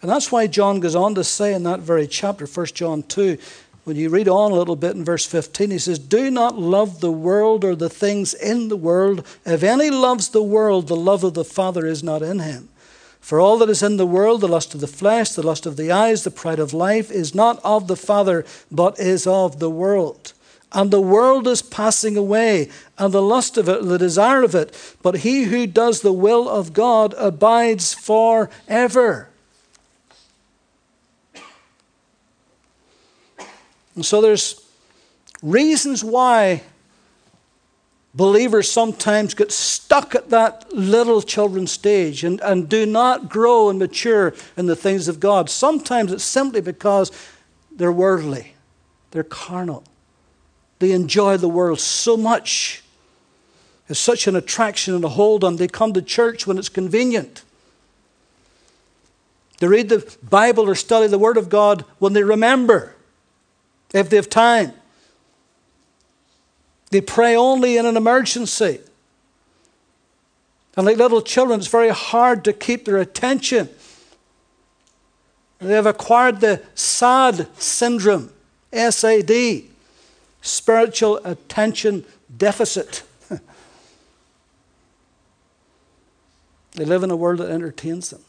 And 0.02 0.12
that's 0.12 0.32
why 0.32 0.48
John 0.48 0.80
goes 0.80 0.96
on 0.96 1.16
to 1.16 1.24
say 1.24 1.54
in 1.54 1.64
that 1.64 1.80
very 1.80 2.08
chapter, 2.08 2.46
1 2.46 2.66
John 2.68 3.04
2, 3.04 3.38
when 3.86 3.96
you 3.96 4.10
read 4.10 4.28
on 4.28 4.52
a 4.52 4.56
little 4.56 4.76
bit 4.76 4.96
in 4.96 5.06
verse 5.06 5.26
15, 5.26 5.72
he 5.72 5.78
says, 5.78 6.00
Do 6.00 6.32
not 6.32 6.58
love 6.58 7.02
the 7.02 7.12
world 7.12 7.64
or 7.64 7.76
the 7.76 7.90
things 7.90 8.34
in 8.34 8.68
the 8.68 8.78
world. 8.78 9.26
If 9.46 9.64
any 9.64 9.92
loves 9.92 10.30
the 10.30 10.44
world, 10.44 10.88
the 10.88 10.96
love 10.96 11.24
of 11.24 11.36
the 11.36 11.46
Father 11.46 11.86
is 11.86 12.04
not 12.04 12.24
in 12.24 12.40
him. 12.40 12.70
For 13.20 13.40
all 13.40 13.58
that 13.60 13.70
is 13.70 13.82
in 13.82 13.98
the 13.98 14.06
world, 14.06 14.42
the 14.42 14.48
lust 14.48 14.76
of 14.76 14.82
the 14.82 14.88
flesh, 14.88 15.32
the 15.32 15.46
lust 15.46 15.66
of 15.66 15.78
the 15.78 15.92
eyes, 15.92 16.24
the 16.24 16.32
pride 16.32 16.60
of 16.60 16.74
life, 16.74 17.10
is 17.10 17.34
not 17.34 17.60
of 17.64 17.88
the 17.88 17.96
Father, 17.96 18.46
but 18.72 19.00
is 19.00 19.26
of 19.26 19.60
the 19.60 19.70
world. 19.72 20.34
And 20.76 20.92
the 20.92 21.00
world 21.00 21.48
is 21.48 21.62
passing 21.62 22.18
away, 22.18 22.70
and 22.98 23.14
the 23.14 23.22
lust 23.22 23.58
of 23.58 23.70
it, 23.70 23.86
the 23.86 23.98
desire 23.98 24.44
of 24.44 24.54
it. 24.54 24.98
But 25.02 25.20
he 25.20 25.46
who 25.46 25.66
does 25.68 26.02
the 26.02 26.12
will 26.12 26.50
of 26.50 26.74
God 26.74 27.16
abides 27.18 27.94
forever. 27.94 29.30
And 33.96 34.06
so 34.06 34.20
there's 34.20 34.62
reasons 35.42 36.04
why 36.04 36.62
believers 38.14 38.70
sometimes 38.70 39.34
get 39.34 39.54
stuck 39.54 40.14
at 40.14 40.30
that 40.32 40.74
little 40.74 41.22
children 41.22 41.68
stage 41.68 42.26
and, 42.26 42.42
and 42.42 42.68
do 42.68 42.86
not 42.86 43.30
grow 43.30 43.70
and 43.70 43.80
mature 43.80 44.34
in 44.58 44.66
the 44.66 44.76
things 44.76 45.08
of 45.08 45.22
God. 45.22 45.50
Sometimes 45.50 46.12
it's 46.12 46.26
simply 46.26 46.60
because 46.60 47.14
they're 47.72 47.94
worldly, 47.94 48.56
they're 49.12 49.24
carnal. 49.24 49.86
They 50.80 50.92
enjoy 50.92 51.38
the 51.38 51.48
world 51.48 51.80
so 51.80 52.18
much. 52.18 52.84
It's 53.88 54.00
such 54.00 54.28
an 54.28 54.36
attraction 54.36 54.96
and 54.96 55.04
a 55.04 55.10
hold 55.10 55.44
on. 55.44 55.58
They 55.58 55.68
come 55.68 55.94
to 55.94 56.02
church 56.02 56.48
when 56.48 56.58
it's 56.58 56.70
convenient. 56.70 57.44
They 59.60 59.68
read 59.68 59.90
the 59.90 60.18
Bible 60.22 60.68
or 60.70 60.76
study 60.76 61.08
the 61.08 61.20
Word 61.20 61.38
of 61.38 61.50
God 61.50 61.86
when 62.00 62.14
they 62.14 62.24
remember 62.24 62.96
if 63.94 64.10
they 64.10 64.18
have 64.18 64.30
time. 64.30 64.74
They 66.92 67.02
pray 67.02 67.36
only 67.36 67.78
in 67.78 67.86
an 67.86 67.96
emergency. 67.96 68.80
And 70.76 70.86
like 70.86 70.98
little 70.98 71.22
children, 71.22 71.60
it's 71.60 71.70
very 71.70 71.90
hard 71.90 72.44
to 72.46 72.54
keep 72.54 72.86
their 72.86 72.98
attention. 72.98 73.70
They 75.60 75.74
have 75.74 75.86
acquired 75.86 76.42
the 76.42 76.62
SAD 76.76 77.48
syndrome, 77.58 78.32
SAD, 78.74 79.64
spiritual 80.46 81.18
attention 81.26 82.06
deficit. 82.38 83.04
they 86.74 86.86
live 86.86 87.04
in 87.04 87.12
a 87.12 87.16
world 87.16 87.40
that 87.40 87.50
entertains 87.50 88.12
them. 88.12 88.22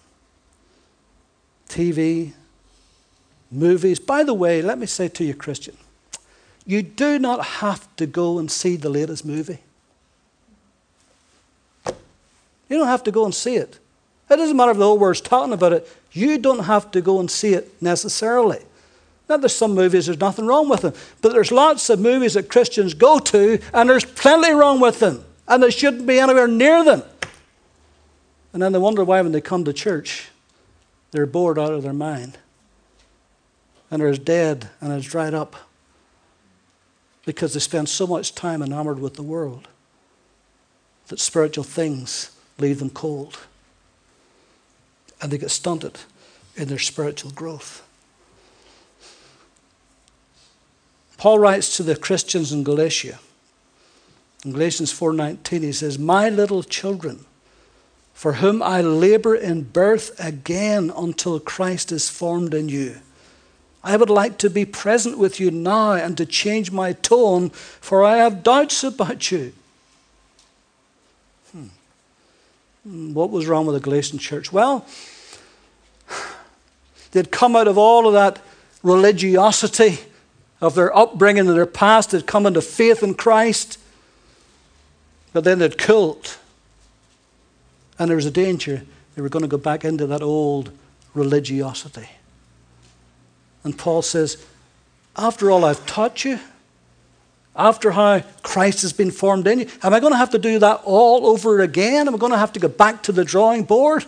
TV, 1.68 2.32
movies. 3.50 3.98
By 3.98 4.22
the 4.22 4.34
way, 4.34 4.62
let 4.62 4.78
me 4.78 4.86
say 4.86 5.08
to 5.08 5.24
you, 5.24 5.34
Christian, 5.34 5.76
you 6.64 6.82
do 6.82 7.18
not 7.18 7.44
have 7.44 7.94
to 7.96 8.06
go 8.06 8.38
and 8.38 8.50
see 8.50 8.76
the 8.76 8.88
latest 8.88 9.24
movie. 9.24 9.58
You 12.68 12.78
don't 12.78 12.88
have 12.88 13.04
to 13.04 13.12
go 13.12 13.24
and 13.24 13.34
see 13.34 13.56
it. 13.56 13.78
It 14.28 14.36
doesn't 14.36 14.56
matter 14.56 14.72
if 14.72 14.78
the 14.78 14.84
whole 14.84 14.98
world's 14.98 15.20
talking 15.20 15.52
about 15.52 15.72
it. 15.72 15.88
You 16.12 16.38
don't 16.38 16.64
have 16.64 16.90
to 16.92 17.00
go 17.00 17.20
and 17.20 17.30
see 17.30 17.52
it 17.54 17.80
necessarily. 17.80 18.64
Now, 19.28 19.36
there's 19.38 19.54
some 19.54 19.74
movies, 19.74 20.06
there's 20.06 20.20
nothing 20.20 20.46
wrong 20.46 20.68
with 20.68 20.82
them. 20.82 20.94
But 21.20 21.32
there's 21.32 21.50
lots 21.50 21.90
of 21.90 21.98
movies 21.98 22.34
that 22.34 22.48
Christians 22.48 22.94
go 22.94 23.18
to, 23.18 23.60
and 23.74 23.90
there's 23.90 24.04
plenty 24.04 24.52
wrong 24.52 24.80
with 24.80 25.00
them. 25.00 25.24
And 25.48 25.62
they 25.62 25.70
shouldn't 25.70 26.06
be 26.06 26.20
anywhere 26.20 26.46
near 26.46 26.84
them. 26.84 27.02
And 28.52 28.62
then 28.62 28.72
they 28.72 28.78
wonder 28.78 29.04
why, 29.04 29.20
when 29.20 29.32
they 29.32 29.40
come 29.40 29.64
to 29.64 29.72
church, 29.72 30.28
they're 31.10 31.26
bored 31.26 31.58
out 31.58 31.72
of 31.72 31.82
their 31.82 31.92
mind 31.92 32.38
and 33.90 34.00
they're 34.00 34.08
as 34.08 34.18
dead 34.18 34.68
and 34.80 34.92
as 34.92 35.04
dried 35.04 35.34
up 35.34 35.56
because 37.24 37.54
they 37.54 37.60
spend 37.60 37.88
so 37.88 38.06
much 38.06 38.34
time 38.34 38.62
enamored 38.62 38.98
with 38.98 39.14
the 39.14 39.22
world 39.22 39.68
that 41.08 41.20
spiritual 41.20 41.64
things 41.64 42.36
leave 42.58 42.78
them 42.78 42.90
cold 42.90 43.38
and 45.20 45.32
they 45.32 45.38
get 45.38 45.50
stunted 45.50 45.98
in 46.56 46.68
their 46.68 46.78
spiritual 46.78 47.30
growth. 47.30 47.85
Paul 51.18 51.38
writes 51.38 51.76
to 51.76 51.82
the 51.82 51.96
Christians 51.96 52.52
in 52.52 52.62
Galatia. 52.62 53.18
In 54.44 54.52
Galatians 54.52 54.92
4:19 54.92 55.62
he 55.62 55.72
says, 55.72 55.98
"My 55.98 56.28
little 56.28 56.62
children, 56.62 57.24
for 58.14 58.34
whom 58.34 58.62
I 58.62 58.80
labor 58.80 59.34
in 59.34 59.62
birth 59.62 60.12
again 60.18 60.92
until 60.94 61.40
Christ 61.40 61.90
is 61.90 62.08
formed 62.08 62.54
in 62.54 62.68
you." 62.68 63.00
I 63.82 63.96
would 63.96 64.10
like 64.10 64.36
to 64.38 64.50
be 64.50 64.64
present 64.64 65.16
with 65.16 65.38
you 65.38 65.50
now 65.50 65.92
and 65.92 66.16
to 66.16 66.26
change 66.26 66.72
my 66.72 66.92
tone, 66.92 67.50
for 67.50 68.02
I 68.02 68.16
have 68.16 68.42
doubts 68.42 68.82
about 68.82 69.30
you. 69.30 69.52
Hmm. 71.52 73.12
What 73.14 73.30
was 73.30 73.46
wrong 73.46 73.64
with 73.66 73.74
the 73.74 73.80
Galatian 73.80 74.18
church? 74.18 74.52
Well, 74.52 74.84
They'd 77.12 77.30
come 77.30 77.56
out 77.56 77.68
of 77.68 77.78
all 77.78 78.06
of 78.06 78.12
that 78.12 78.40
religiosity 78.82 80.00
of 80.66 80.74
their 80.74 80.94
upbringing 80.96 81.48
and 81.48 81.56
their 81.56 81.66
past. 81.66 82.10
They'd 82.10 82.26
come 82.26 82.46
into 82.46 82.60
faith 82.60 83.02
in 83.02 83.14
Christ. 83.14 83.78
But 85.32 85.44
then 85.44 85.58
they'd 85.58 85.78
cooled. 85.78 86.36
And 87.98 88.08
there 88.10 88.16
was 88.16 88.26
a 88.26 88.30
danger 88.30 88.82
they 89.14 89.22
were 89.22 89.28
going 89.28 89.42
to 89.42 89.48
go 89.48 89.56
back 89.56 89.84
into 89.84 90.06
that 90.06 90.22
old 90.22 90.70
religiosity. 91.14 92.08
And 93.64 93.76
Paul 93.76 94.02
says, 94.02 94.44
After 95.16 95.50
all 95.50 95.64
I've 95.64 95.84
taught 95.86 96.24
you, 96.24 96.38
after 97.56 97.92
how 97.92 98.20
Christ 98.42 98.82
has 98.82 98.92
been 98.92 99.10
formed 99.10 99.46
in 99.46 99.60
you, 99.60 99.66
am 99.82 99.94
I 99.94 100.00
going 100.00 100.12
to 100.12 100.18
have 100.18 100.30
to 100.30 100.38
do 100.38 100.58
that 100.58 100.82
all 100.84 101.26
over 101.26 101.60
again? 101.60 102.06
Am 102.06 102.14
I 102.14 102.18
going 102.18 102.32
to 102.32 102.38
have 102.38 102.52
to 102.52 102.60
go 102.60 102.68
back 102.68 103.02
to 103.04 103.12
the 103.12 103.24
drawing 103.24 103.64
board? 103.64 104.04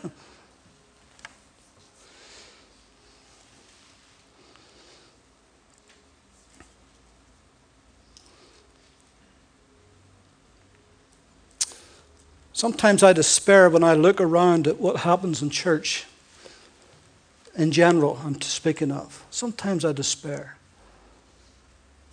Sometimes 12.58 13.04
I 13.04 13.12
despair 13.12 13.70
when 13.70 13.84
I 13.84 13.94
look 13.94 14.20
around 14.20 14.66
at 14.66 14.80
what 14.80 14.96
happens 14.96 15.42
in 15.42 15.48
church 15.48 16.06
in 17.54 17.70
general, 17.70 18.18
I'm 18.24 18.40
speaking 18.40 18.90
of. 18.90 19.24
Sometimes 19.30 19.84
I 19.84 19.92
despair. 19.92 20.56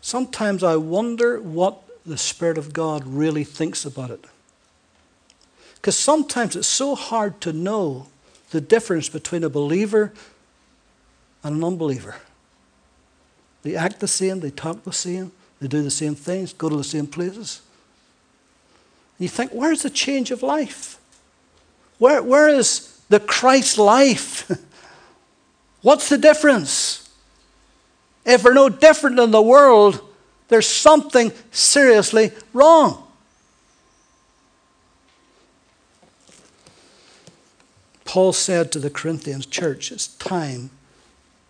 Sometimes 0.01 0.61
I 0.61 0.75
wonder 0.75 1.41
what 1.41 1.81
the 2.05 2.15
Spirit 2.15 2.59
of 2.59 2.73
God 2.73 3.07
really 3.07 3.43
thinks 3.43 3.85
about 3.85 4.11
it. 4.11 4.23
Because 5.77 5.97
sometimes 5.97 6.55
it's 6.55 6.67
so 6.67 6.93
hard 6.93 7.41
to 7.41 7.51
know 7.51 8.05
the 8.51 8.61
difference 8.61 9.09
between 9.09 9.43
a 9.43 9.49
believer 9.49 10.13
and 11.43 11.55
an 11.55 11.63
unbeliever. 11.63 12.17
They 13.63 13.75
act 13.75 13.99
the 13.99 14.07
same, 14.07 14.41
they 14.41 14.51
talk 14.51 14.83
the 14.83 14.93
same, 14.93 15.31
they 15.59 15.67
do 15.67 15.81
the 15.81 15.89
same 15.89 16.13
things, 16.13 16.53
go 16.53 16.69
to 16.69 16.77
the 16.77 16.83
same 16.83 17.07
places. 17.07 17.61
You 19.17 19.27
think, 19.27 19.51
where's 19.51 19.83
the 19.83 19.89
change 19.89 20.31
of 20.31 20.43
life? 20.43 20.99
Where, 21.99 22.21
where 22.21 22.49
is 22.49 22.99
the 23.09 23.19
Christ 23.19 23.77
life? 23.77 24.51
What's 25.81 26.09
the 26.09 26.17
difference? 26.17 27.09
If 28.25 28.43
we're 28.43 28.53
no 28.53 28.69
different 28.69 29.17
than 29.17 29.31
the 29.31 29.41
world, 29.41 30.01
there's 30.47 30.67
something 30.67 31.31
seriously 31.51 32.31
wrong. 32.53 33.03
Paul 38.03 38.33
said 38.33 38.71
to 38.71 38.79
the 38.79 38.89
Corinthians 38.89 39.45
church, 39.45 39.91
it's 39.91 40.07
time 40.07 40.69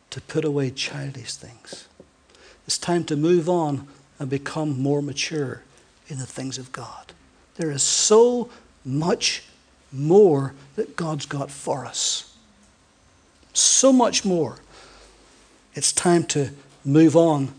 to 0.09 0.21
put 0.21 0.45
away 0.45 0.69
childish 0.69 1.33
things. 1.33 1.87
It's 2.65 2.77
time 2.77 3.03
to 3.05 3.15
move 3.15 3.49
on 3.49 3.87
and 4.17 4.29
become 4.29 4.81
more 4.81 5.01
mature 5.01 5.61
in 6.07 6.17
the 6.17 6.25
things 6.25 6.57
of 6.57 6.71
God. 6.71 7.13
There 7.55 7.71
is 7.71 7.83
so 7.83 8.49
much 8.83 9.43
more 9.91 10.53
that 10.75 10.95
God's 10.95 11.25
got 11.25 11.49
for 11.49 11.85
us. 11.85 12.35
So 13.53 13.93
much 13.93 14.25
more. 14.25 14.57
It's 15.73 15.91
time 15.91 16.23
to 16.25 16.49
move 16.83 17.15
on 17.15 17.53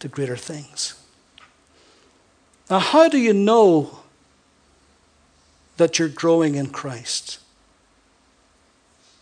to 0.00 0.08
greater 0.08 0.36
things. 0.36 0.94
Now, 2.70 2.78
how 2.78 3.08
do 3.08 3.18
you 3.18 3.32
know 3.32 4.00
that 5.78 5.98
you're 5.98 6.08
growing 6.08 6.54
in 6.54 6.68
Christ? 6.68 7.38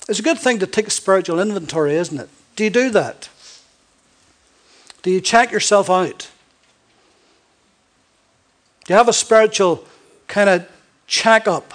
It's 0.09 0.19
a 0.19 0.23
good 0.23 0.39
thing 0.39 0.59
to 0.59 0.67
take 0.67 0.89
a 0.89 0.91
spiritual 0.91 1.41
inventory, 1.41 1.95
isn't 1.95 2.19
it? 2.19 2.29
Do 2.57 2.65
you 2.65 2.71
do 2.71 2.91
that? 2.91 3.29
Do 5.03 5.11
you 5.11 5.21
check 5.21 5.53
yourself 5.53 5.89
out? 5.89 6.31
Do 8.87 8.95
you 8.95 8.99
have 8.99 9.09
a 9.09 9.13
spiritual 9.13 9.85
kind 10.29 10.49
of 10.49 10.69
check 11.07 11.49
up 11.49 11.75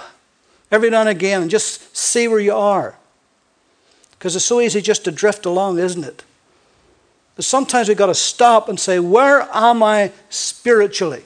every 0.70 0.88
now 0.88 1.00
and 1.00 1.08
again 1.10 1.42
and 1.42 1.50
just 1.50 1.94
see 1.94 2.26
where 2.26 2.40
you 2.40 2.54
are? 2.54 2.96
Because 4.12 4.34
it's 4.34 4.44
so 4.44 4.60
easy 4.60 4.80
just 4.80 5.04
to 5.04 5.10
drift 5.10 5.44
along, 5.44 5.78
isn't 5.78 6.04
it? 6.04 6.24
But 7.36 7.44
sometimes 7.44 7.88
we've 7.88 7.96
got 7.96 8.06
to 8.06 8.14
stop 8.14 8.68
and 8.68 8.78
say, 8.80 8.98
Where 8.98 9.42
am 9.52 9.82
I 9.82 10.12
spiritually? 10.30 11.24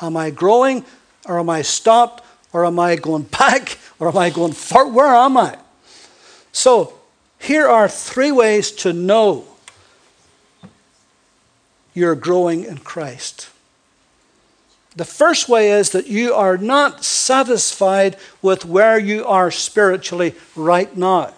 Am 0.00 0.16
I 0.16 0.30
growing 0.30 0.84
or 1.26 1.38
am 1.38 1.50
I 1.50 1.62
stopped 1.62 2.24
or 2.52 2.64
am 2.64 2.78
I 2.78 2.96
going 2.96 3.22
back 3.38 3.78
or 3.98 4.08
am 4.08 4.16
I 4.16 4.30
going 4.30 4.52
forward? 4.52 4.94
Where 4.94 5.14
am 5.14 5.36
I? 5.36 5.58
So, 6.52 6.94
here 7.38 7.68
are 7.68 7.88
three 7.88 8.32
ways 8.32 8.72
to 8.72 8.92
know 8.92 9.44
you're 11.94 12.14
growing 12.14 12.64
in 12.64 12.78
Christ. 12.78 13.48
The 14.96 15.04
first 15.04 15.48
way 15.48 15.70
is 15.70 15.90
that 15.90 16.06
you 16.06 16.34
are 16.34 16.56
not 16.56 17.04
satisfied 17.04 18.16
with 18.42 18.64
where 18.64 18.98
you 18.98 19.24
are 19.26 19.50
spiritually 19.50 20.34
right 20.56 20.94
now. 20.96 21.34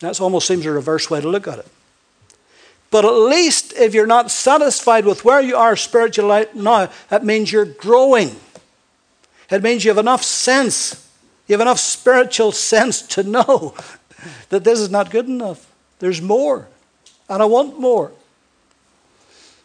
That 0.00 0.20
almost 0.20 0.46
seems 0.46 0.64
a 0.64 0.70
reverse 0.70 1.10
way 1.10 1.20
to 1.20 1.28
look 1.28 1.46
at 1.46 1.58
it. 1.58 1.68
But 2.90 3.04
at 3.04 3.12
least 3.12 3.72
if 3.74 3.94
you're 3.94 4.06
not 4.06 4.30
satisfied 4.30 5.04
with 5.04 5.24
where 5.24 5.40
you 5.40 5.56
are 5.56 5.76
spiritually 5.76 6.30
right 6.30 6.56
now, 6.56 6.90
that 7.08 7.24
means 7.24 7.52
you're 7.52 7.64
growing. 7.64 8.34
It 9.50 9.62
means 9.62 9.84
you 9.84 9.90
have 9.90 9.98
enough 9.98 10.22
sense, 10.22 11.08
you 11.46 11.54
have 11.54 11.60
enough 11.60 11.78
spiritual 11.78 12.52
sense 12.52 13.02
to 13.02 13.22
know 13.24 13.74
that 14.48 14.64
this 14.64 14.80
is 14.80 14.90
not 14.90 15.10
good 15.10 15.26
enough. 15.26 15.66
There's 15.98 16.22
more, 16.22 16.68
and 17.28 17.42
I 17.42 17.46
want 17.46 17.78
more. 17.78 18.12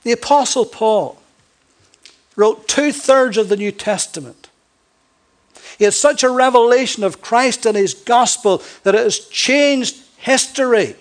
The 0.05 0.11
Apostle 0.11 0.65
Paul 0.65 1.19
wrote 2.35 2.67
two 2.67 2.91
thirds 2.91 3.37
of 3.37 3.49
the 3.49 3.57
New 3.57 3.71
Testament. 3.71 4.49
He 5.79 5.83
had 5.83 5.95
such 5.95 6.21
a 6.21 6.29
revelation 6.29 7.03
of 7.03 7.23
Christ 7.23 7.65
and 7.65 7.75
his 7.75 7.95
gospel 7.95 8.61
that 8.83 8.93
it 8.93 9.03
has 9.03 9.17
changed 9.17 9.97
history. 10.17 10.95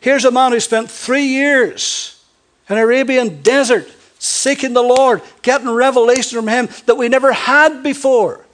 Here's 0.00 0.24
a 0.24 0.32
man 0.32 0.50
who 0.50 0.58
spent 0.58 0.90
three 0.90 1.26
years 1.26 2.20
in 2.68 2.76
Arabian 2.76 3.40
desert 3.40 3.88
seeking 4.18 4.72
the 4.72 4.82
Lord, 4.82 5.22
getting 5.42 5.70
revelation 5.70 6.36
from 6.36 6.48
him 6.48 6.68
that 6.86 6.96
we 6.96 7.08
never 7.08 7.30
had 7.30 7.84
before. 7.84 8.44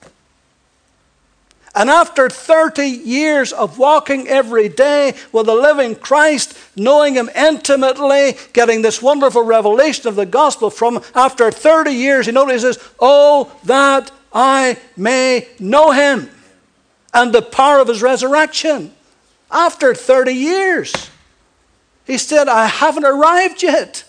And 1.75 1.91
after 1.91 2.31
30 2.31 2.87
years 2.87 3.53
of 3.53 3.79
walking 3.79 4.29
every 4.29 4.69
day 4.69 5.15
with 5.33 5.47
the 5.47 5.55
living 5.55 5.97
Christ, 5.97 6.57
knowing 6.77 7.15
Him 7.15 7.29
intimately, 7.35 8.37
getting 8.53 8.83
this 8.83 9.03
wonderful 9.03 9.43
revelation 9.43 10.07
of 10.07 10.15
the 10.15 10.27
gospel 10.27 10.71
from 10.71 11.03
after 11.15 11.51
30 11.51 11.91
years, 11.91 12.27
he 12.27 12.33
notices, 12.33 12.79
Oh, 13.01 13.53
that 13.65 14.13
I 14.33 14.79
may 14.97 15.49
know 15.59 15.91
Him 15.91 16.31
and 17.13 17.33
the 17.33 17.43
power 17.43 17.81
of 17.81 17.89
His 17.89 18.03
resurrection. 18.03 18.93
After 19.51 19.95
30 19.95 20.33
years, 20.33 21.11
he 22.07 22.19
said, 22.19 22.49
I 22.49 22.67
haven't 22.67 23.05
arrived 23.05 23.63
yet. 23.63 24.05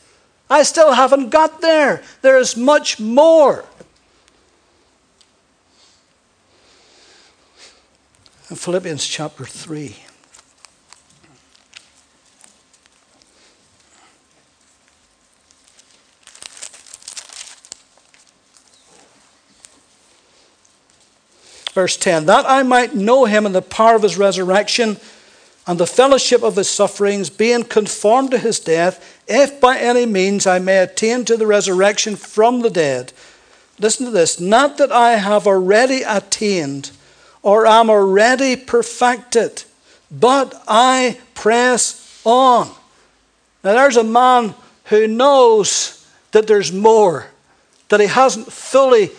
I 0.50 0.64
still 0.64 0.94
haven't 0.94 1.30
got 1.30 1.62
there. 1.62 2.04
There 2.22 2.38
is 2.38 2.56
much 2.56 3.00
more. 3.00 3.66
Philippians 8.56 9.06
chapter 9.06 9.46
3. 9.46 9.96
Verse 21.74 21.98
10 21.98 22.26
That 22.26 22.46
I 22.48 22.64
might 22.64 22.96
know 22.96 23.26
him 23.26 23.46
and 23.46 23.54
the 23.54 23.62
power 23.62 23.96
of 23.96 24.02
his 24.04 24.18
resurrection 24.18 24.98
and 25.68 25.80
the 25.80 25.88
fellowship 25.88 26.44
of 26.44 26.56
his 26.56 26.70
sufferings, 26.70 27.30
being 27.30 27.64
conformed 27.64 28.32
to 28.32 28.38
his 28.38 28.60
death, 28.60 29.24
if 29.28 29.60
by 29.60 29.78
any 29.78 30.06
means 30.06 30.48
I 30.48 30.60
may 30.60 30.78
attain 30.78 31.26
to 31.26 31.38
the 31.38 31.48
resurrection 31.48 32.16
from 32.16 32.62
the 32.62 32.70
dead. 32.70 33.12
Listen 33.80 34.06
to 34.06 34.12
this 34.12 34.40
not 34.40 34.78
that 34.78 34.92
I 34.92 35.18
have 35.18 35.48
already 35.48 36.04
attained 36.04 36.92
or 37.46 37.68
am 37.68 37.92
already 37.92 38.56
perfected, 38.56 39.64
but 40.10 40.64
I 40.68 41.20
press 41.36 42.20
on. 42.26 42.68
Now, 43.64 43.74
there's 43.74 43.98
a 43.98 44.04
man 44.04 44.56
who 44.86 45.08
knows 45.08 46.08
that 46.32 46.48
there's 46.48 46.74
more, 46.74 47.28
that 47.90 48.00
he 48.00 48.08
hasn't 48.08 48.52
fully 48.52 49.12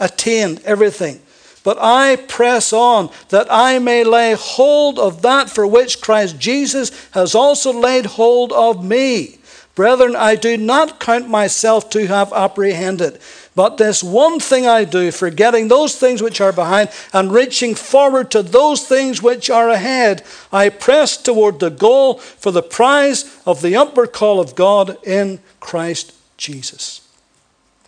attained 0.00 0.60
everything. 0.64 1.20
But 1.62 1.78
I 1.80 2.16
press 2.16 2.72
on 2.72 3.10
that 3.28 3.46
I 3.48 3.78
may 3.78 4.02
lay 4.02 4.34
hold 4.34 4.98
of 4.98 5.22
that 5.22 5.48
for 5.48 5.64
which 5.64 6.00
Christ 6.00 6.36
Jesus 6.36 6.90
has 7.12 7.36
also 7.36 7.72
laid 7.72 8.06
hold 8.06 8.52
of 8.52 8.84
me. 8.84 9.38
Brethren, 9.76 10.16
I 10.16 10.34
do 10.34 10.56
not 10.56 10.98
count 10.98 11.28
myself 11.28 11.90
to 11.90 12.08
have 12.08 12.32
apprehended. 12.32 13.20
But 13.58 13.76
this 13.76 14.04
one 14.04 14.38
thing 14.38 14.68
I 14.68 14.84
do, 14.84 15.10
forgetting 15.10 15.66
those 15.66 15.96
things 15.96 16.22
which 16.22 16.40
are 16.40 16.52
behind 16.52 16.90
and 17.12 17.32
reaching 17.32 17.74
forward 17.74 18.30
to 18.30 18.40
those 18.40 18.86
things 18.86 19.20
which 19.20 19.50
are 19.50 19.68
ahead, 19.68 20.24
I 20.52 20.68
press 20.68 21.16
toward 21.16 21.58
the 21.58 21.68
goal 21.68 22.18
for 22.18 22.52
the 22.52 22.62
prize 22.62 23.36
of 23.44 23.60
the 23.60 23.74
upward 23.74 24.12
call 24.12 24.38
of 24.38 24.54
God 24.54 24.96
in 25.04 25.40
Christ 25.58 26.14
Jesus. 26.36 27.00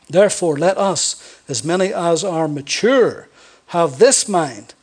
Therefore, 0.09 0.59
let 0.59 0.77
us, 0.77 1.41
as 1.49 1.63
many 1.65 1.95
as 1.95 2.25
are 2.25 2.49
mature, 2.49 3.29
have 3.67 4.01
this 4.01 4.29
mind, 4.29 4.75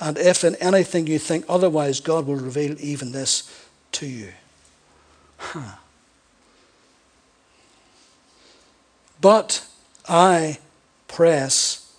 and 0.00 0.18
if 0.18 0.42
in 0.42 0.56
anything 0.56 1.06
you 1.06 1.20
think 1.20 1.44
otherwise, 1.48 2.00
God 2.00 2.26
will 2.26 2.34
reveal 2.34 2.74
even 2.80 3.12
this 3.12 3.64
to 3.92 4.06
you. 4.06 4.32
Huh. 5.36 5.76
But 9.20 9.68
I 10.08 10.58
press 11.08 11.94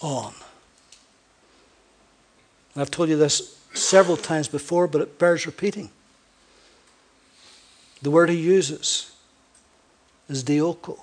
on. 0.00 0.34
I've 2.74 2.90
told 2.90 3.08
you 3.08 3.16
this 3.16 3.58
several 3.72 4.16
times 4.16 4.48
before, 4.48 4.86
but 4.86 5.00
it 5.00 5.18
bears 5.18 5.46
repeating. 5.46 5.90
The 8.02 8.10
word 8.10 8.28
he 8.28 8.36
uses 8.36 9.12
is 10.28 10.44
dioko. 10.44 10.98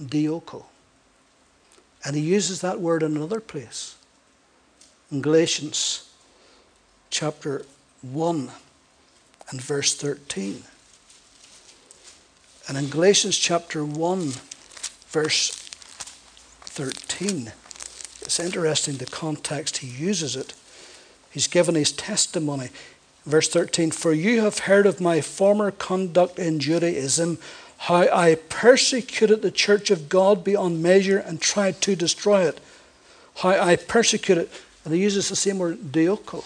Dioko. 0.00 0.64
And 2.04 2.16
he 2.16 2.22
uses 2.22 2.60
that 2.60 2.80
word 2.80 3.02
in 3.02 3.16
another 3.16 3.40
place. 3.40 3.96
In 5.10 5.20
Galatians 5.20 6.10
chapter 7.10 7.64
1 8.02 8.50
and 9.50 9.60
verse 9.60 9.94
13. 9.94 10.64
And 12.68 12.78
in 12.78 12.88
Galatians 12.88 13.36
chapter 13.36 13.84
1, 13.84 14.32
verse 15.08 15.50
13, 15.50 17.52
it's 18.20 18.38
interesting 18.38 18.96
the 18.96 19.06
context 19.06 19.78
he 19.78 19.88
uses 19.88 20.36
it. 20.36 20.54
He's 21.30 21.48
given 21.48 21.74
his 21.74 21.92
testimony. 21.92 22.70
Verse 23.26 23.48
13 23.48 23.90
For 23.90 24.12
you 24.12 24.42
have 24.42 24.60
heard 24.60 24.86
of 24.86 25.00
my 25.00 25.20
former 25.20 25.70
conduct 25.70 26.38
in 26.38 26.60
Judaism, 26.60 27.38
how 27.78 28.08
I 28.12 28.36
persecuted 28.48 29.42
the 29.42 29.50
church 29.50 29.90
of 29.90 30.08
God 30.08 30.44
beyond 30.44 30.82
measure 30.82 31.18
and 31.18 31.40
tried 31.40 31.80
to 31.82 31.96
destroy 31.96 32.46
it. 32.46 32.60
How 33.36 33.50
I 33.50 33.76
persecuted, 33.76 34.48
and 34.84 34.94
he 34.94 35.00
uses 35.00 35.28
the 35.28 35.36
same 35.36 35.58
word, 35.58 35.78
dioko. 35.78 36.44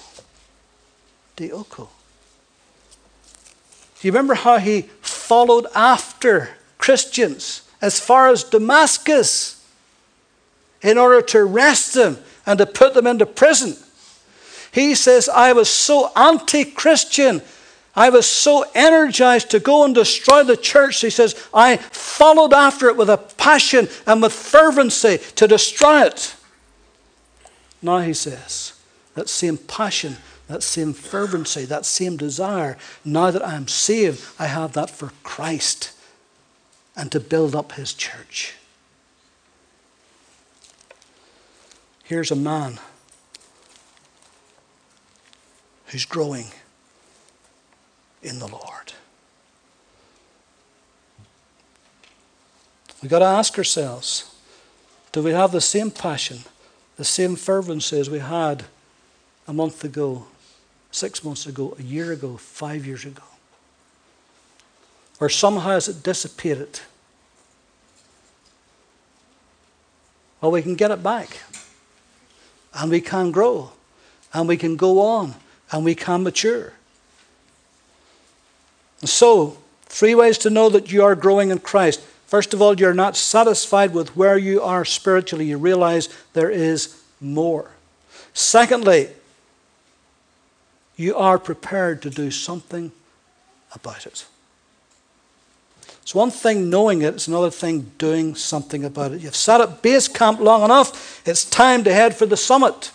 Dioko. 1.37 1.89
Do 4.01 4.09
you 4.09 4.13
remember 4.13 4.35
how 4.35 4.59
he 4.59 4.89
followed 5.27 5.67
after 5.75 6.51
Christians 6.79 7.63
as 7.83 7.99
far 7.99 8.29
as 8.29 8.45
Damascus 8.45 9.61
in 10.83 10.99
order 10.99 11.21
to 11.21 11.39
arrest 11.39 11.95
them 11.95 12.19
and 12.47 12.59
to 12.59 12.67
put 12.67 12.95
them 12.95 13.09
into 13.09 13.27
prison? 13.27 13.77
He 14.71 14.95
says, 14.95 15.29
I 15.29 15.53
was 15.53 15.69
so 15.69 16.13
anti 16.15 16.65
Christian. 16.65 17.43
I 17.97 18.11
was 18.11 18.27
so 18.27 18.65
energized 18.75 19.51
to 19.51 19.59
go 19.59 19.85
and 19.85 19.95
destroy 19.95 20.45
the 20.45 20.57
church. 20.57 21.01
He 21.01 21.11
says, 21.11 21.35
I 21.53 21.79
followed 21.79 22.53
after 22.53 22.89
it 22.89 22.97
with 22.97 23.09
a 23.09 23.17
passion 23.17 23.89
and 24.07 24.23
with 24.23 24.33
fervency 24.33 25.19
to 25.37 25.49
destroy 25.49 26.03
it. 26.03 26.37
Now 27.83 28.01
he 28.01 28.13
says, 28.13 28.75
that 29.15 29.29
same 29.29 29.57
passion 29.57 30.19
that 30.49 30.63
same 30.63 30.93
fervency, 30.93 31.65
that 31.65 31.85
same 31.85 32.17
desire. 32.17 32.77
Now 33.05 33.31
that 33.31 33.45
I 33.45 33.55
am 33.55 33.69
saved, 33.69 34.25
I 34.39 34.47
have 34.47 34.73
that 34.75 34.91
for 34.91 35.13
Christ 35.23 35.93
and 36.95 37.11
to 37.13 37.21
build 37.21 37.55
up 37.55 37.73
his 37.73 37.93
church. 37.93 38.55
Here's 42.05 42.31
a 42.31 42.37
man 42.37 42.79
who's 45.87 46.05
growing 46.05 46.47
in 48.23 48.39
the 48.39 48.47
Lord. 48.47 48.93
We've 53.03 53.11
got 53.11 53.19
to 53.19 53.25
ask 53.25 53.59
ourselves 53.59 54.33
do 55.13 55.23
we 55.23 55.33
have 55.33 55.51
the 55.51 55.61
same 55.61 55.91
passion, 55.91 56.41
the 56.97 57.05
same 57.05 57.37
fervency 57.37 57.99
as 57.99 58.11
we 58.11 58.19
had 58.19 58.65
a 59.49 59.53
month 59.53 59.83
ago 59.83 60.27
six 60.91 61.23
months 61.25 61.47
ago, 61.47 61.77
a 61.79 61.83
year 61.83 62.13
ago, 62.13 62.37
five 62.37 62.87
years 62.87 63.05
ago? 63.05 63.23
Or 65.21 65.29
somehow 65.29 65.71
has 65.71 65.89
it 65.89 66.03
dissipated? 66.03 66.81
Well, 70.41 70.53
we 70.53 70.63
can 70.63 70.75
get 70.75 70.91
it 70.91 71.03
back. 71.03 71.39
And 72.75 72.91
we 72.91 73.01
can 73.01 73.31
grow. 73.31 73.73
And 74.33 74.47
we 74.47 74.57
can 74.57 74.77
go 74.77 75.01
on. 75.01 75.35
And 75.73 75.85
we 75.85 75.95
can 75.95 76.23
mature. 76.23 76.75
And 79.01 79.09
so, 79.09 79.59
three 79.87 80.15
ways 80.15 80.39
to 80.39 80.51
know 80.51 80.69
that 80.69 80.93
you 80.93 81.03
are 81.03 81.15
growing 81.15 81.51
in 81.51 81.59
Christ. 81.59 82.01
First 82.27 82.53
of 82.53 82.61
all, 82.61 82.79
you're 82.79 82.95
not 82.95 83.17
satisfied 83.17 83.95
with 83.95 84.17
where 84.17 84.37
you 84.37 84.61
are 84.61 84.85
spiritually. 84.85 85.47
You 85.47 85.59
realize 85.59 86.09
there 86.33 86.51
is 86.51 87.01
more. 87.21 87.71
Secondly, 88.35 89.09
you 90.97 91.17
are 91.17 91.39
prepared 91.39 92.03
to 92.03 92.11
do 92.11 92.31
something 92.31 92.93
about 93.73 94.07
it. 94.07 94.25
It's 96.03 96.15
one 96.15 96.31
thing 96.31 96.71
knowing 96.71 97.03
it, 97.03 97.15
it's 97.15 97.29
another 97.29 97.51
thing 97.51 97.91
doing 97.99 98.35
something 98.35 98.85
about 98.85 99.13
it. 99.13 99.21
You've 99.21 99.37
sat 99.37 99.61
at 99.61 99.83
base 99.83 100.09
camp 100.09 100.41
long 100.41 100.63
enough, 100.65 101.27
it's 101.27 101.45
time 101.45 101.85
to 101.85 101.93
head 101.93 102.17
for 102.17 102.27
the 102.27 102.37
summit. 102.37 102.93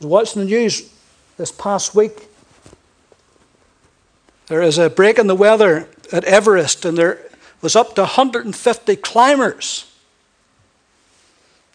I 0.00 0.04
was 0.04 0.06
watching 0.06 0.42
the 0.42 0.48
news 0.48 0.90
this 1.36 1.52
past 1.52 1.94
week. 1.94 2.28
There 4.46 4.62
is 4.62 4.78
a 4.78 4.88
break 4.88 5.18
in 5.18 5.26
the 5.26 5.34
weather 5.34 5.88
at 6.12 6.24
Everest, 6.24 6.84
and 6.84 6.96
there 6.96 7.18
was 7.60 7.76
up 7.76 7.94
to 7.96 8.02
150 8.02 8.96
climbers 8.96 9.92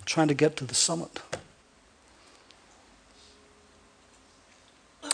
trying 0.05 0.27
to 0.27 0.33
get 0.33 0.55
to 0.57 0.65
the 0.65 0.75
summit. 0.75 1.21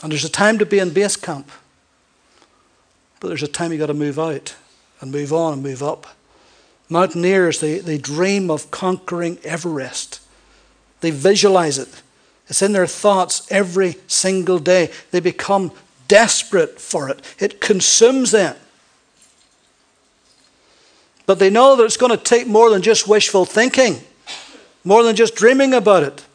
And 0.01 0.11
there's 0.11 0.25
a 0.25 0.29
time 0.29 0.57
to 0.57 0.65
be 0.65 0.79
in 0.79 0.91
base 0.91 1.15
camp, 1.15 1.51
but 3.19 3.27
there's 3.27 3.43
a 3.43 3.47
time 3.47 3.71
you've 3.71 3.79
got 3.79 3.87
to 3.87 3.93
move 3.93 4.17
out 4.17 4.55
and 4.99 5.11
move 5.11 5.31
on 5.31 5.53
and 5.53 5.63
move 5.63 5.83
up. 5.83 6.07
Mountaineers, 6.89 7.59
they, 7.59 7.79
they 7.79 7.97
dream 7.97 8.49
of 8.49 8.71
conquering 8.71 9.37
Everest. 9.43 10.19
They 11.01 11.11
visualize 11.11 11.77
it. 11.77 12.01
It's 12.47 12.61
in 12.61 12.73
their 12.73 12.87
thoughts 12.87 13.49
every 13.51 13.95
single 14.07 14.59
day. 14.59 14.91
They 15.11 15.19
become 15.19 15.71
desperate 16.07 16.81
for 16.81 17.07
it. 17.09 17.21
It 17.39 17.61
consumes 17.61 18.31
them. 18.31 18.57
But 21.25 21.39
they 21.39 21.49
know 21.49 21.77
that 21.77 21.83
it's 21.85 21.95
going 21.95 22.11
to 22.11 22.21
take 22.21 22.47
more 22.47 22.69
than 22.69 22.81
just 22.81 23.07
wishful 23.07 23.45
thinking, 23.45 24.01
more 24.83 25.03
than 25.03 25.15
just 25.15 25.35
dreaming 25.35 25.73
about 25.73 26.03
it. 26.03 26.25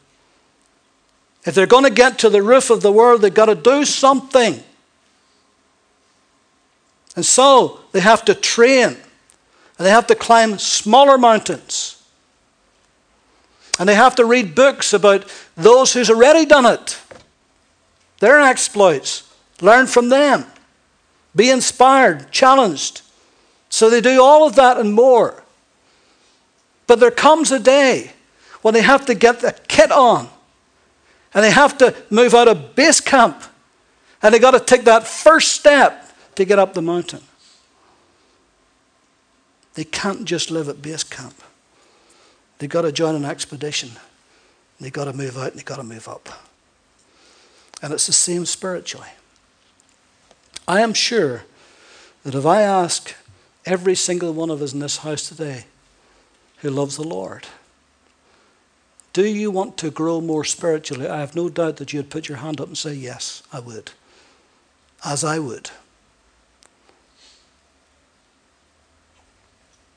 If 1.46 1.54
they're 1.54 1.66
going 1.66 1.84
to 1.84 1.90
get 1.90 2.18
to 2.18 2.28
the 2.28 2.42
roof 2.42 2.70
of 2.70 2.82
the 2.82 2.90
world, 2.90 3.22
they've 3.22 3.32
got 3.32 3.46
to 3.46 3.54
do 3.54 3.84
something. 3.84 4.60
And 7.14 7.24
so 7.24 7.80
they 7.92 8.00
have 8.00 8.24
to 8.24 8.34
train, 8.34 8.88
and 8.88 9.86
they 9.86 9.90
have 9.90 10.08
to 10.08 10.16
climb 10.16 10.58
smaller 10.58 11.16
mountains. 11.16 12.02
And 13.78 13.88
they 13.88 13.94
have 13.94 14.16
to 14.16 14.24
read 14.24 14.56
books 14.56 14.92
about 14.92 15.32
those 15.54 15.92
who's 15.92 16.10
already 16.10 16.46
done 16.46 16.66
it, 16.66 17.00
their 18.18 18.40
exploits, 18.40 19.32
learn 19.60 19.86
from 19.86 20.08
them, 20.08 20.46
be 21.34 21.50
inspired, 21.50 22.32
challenged. 22.32 23.02
So 23.68 23.88
they 23.88 24.00
do 24.00 24.20
all 24.20 24.46
of 24.46 24.56
that 24.56 24.78
and 24.78 24.92
more. 24.92 25.44
But 26.86 26.98
there 26.98 27.10
comes 27.10 27.52
a 27.52 27.60
day 27.60 28.12
when 28.62 28.74
they 28.74 28.82
have 28.82 29.06
to 29.06 29.14
get 29.14 29.40
the 29.40 29.54
kit 29.68 29.92
on 29.92 30.28
and 31.36 31.44
they 31.44 31.50
have 31.50 31.76
to 31.76 31.94
move 32.08 32.34
out 32.34 32.48
of 32.48 32.74
base 32.74 32.98
camp. 32.98 33.42
And 34.22 34.34
they 34.34 34.38
got 34.38 34.52
to 34.52 34.60
take 34.60 34.84
that 34.84 35.06
first 35.06 35.52
step 35.52 36.10
to 36.34 36.46
get 36.46 36.58
up 36.58 36.72
the 36.72 36.80
mountain. 36.80 37.20
They 39.74 39.84
can't 39.84 40.24
just 40.24 40.50
live 40.50 40.70
at 40.70 40.80
base 40.80 41.04
camp. 41.04 41.34
They've 42.58 42.70
got 42.70 42.82
to 42.82 42.90
join 42.90 43.14
an 43.14 43.26
expedition. 43.26 43.90
They've 44.80 44.90
got 44.90 45.04
to 45.04 45.12
move 45.12 45.36
out 45.36 45.48
and 45.48 45.56
they've 45.56 45.64
got 45.64 45.76
to 45.76 45.82
move 45.82 46.08
up. 46.08 46.26
And 47.82 47.92
it's 47.92 48.06
the 48.06 48.14
same 48.14 48.46
spiritually. 48.46 49.10
I 50.66 50.80
am 50.80 50.94
sure 50.94 51.44
that 52.24 52.34
if 52.34 52.46
I 52.46 52.62
ask 52.62 53.14
every 53.66 53.94
single 53.94 54.32
one 54.32 54.48
of 54.48 54.62
us 54.62 54.72
in 54.72 54.78
this 54.78 54.96
house 54.98 55.28
today 55.28 55.66
who 56.58 56.70
loves 56.70 56.96
the 56.96 57.04
Lord, 57.04 57.46
do 59.16 59.24
you 59.24 59.50
want 59.50 59.78
to 59.78 59.90
grow 59.90 60.20
more 60.20 60.44
spiritually? 60.44 61.08
I 61.08 61.20
have 61.20 61.34
no 61.34 61.48
doubt 61.48 61.78
that 61.78 61.90
you'd 61.90 62.10
put 62.10 62.28
your 62.28 62.36
hand 62.36 62.60
up 62.60 62.68
and 62.68 62.76
say, 62.76 62.92
Yes, 62.92 63.42
I 63.50 63.60
would. 63.60 63.92
as 65.06 65.24
I 65.24 65.38
would. 65.38 65.70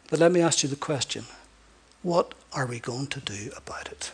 But 0.09 0.19
let 0.19 0.31
me 0.31 0.39
ask 0.39 0.63
you 0.63 0.69
the 0.69 0.77
question 0.77 1.25
what 2.01 2.33
are 2.53 2.65
we 2.65 2.79
going 2.79 3.07
to 3.07 3.19
do 3.19 3.51
about 3.57 3.91
it? 3.91 4.13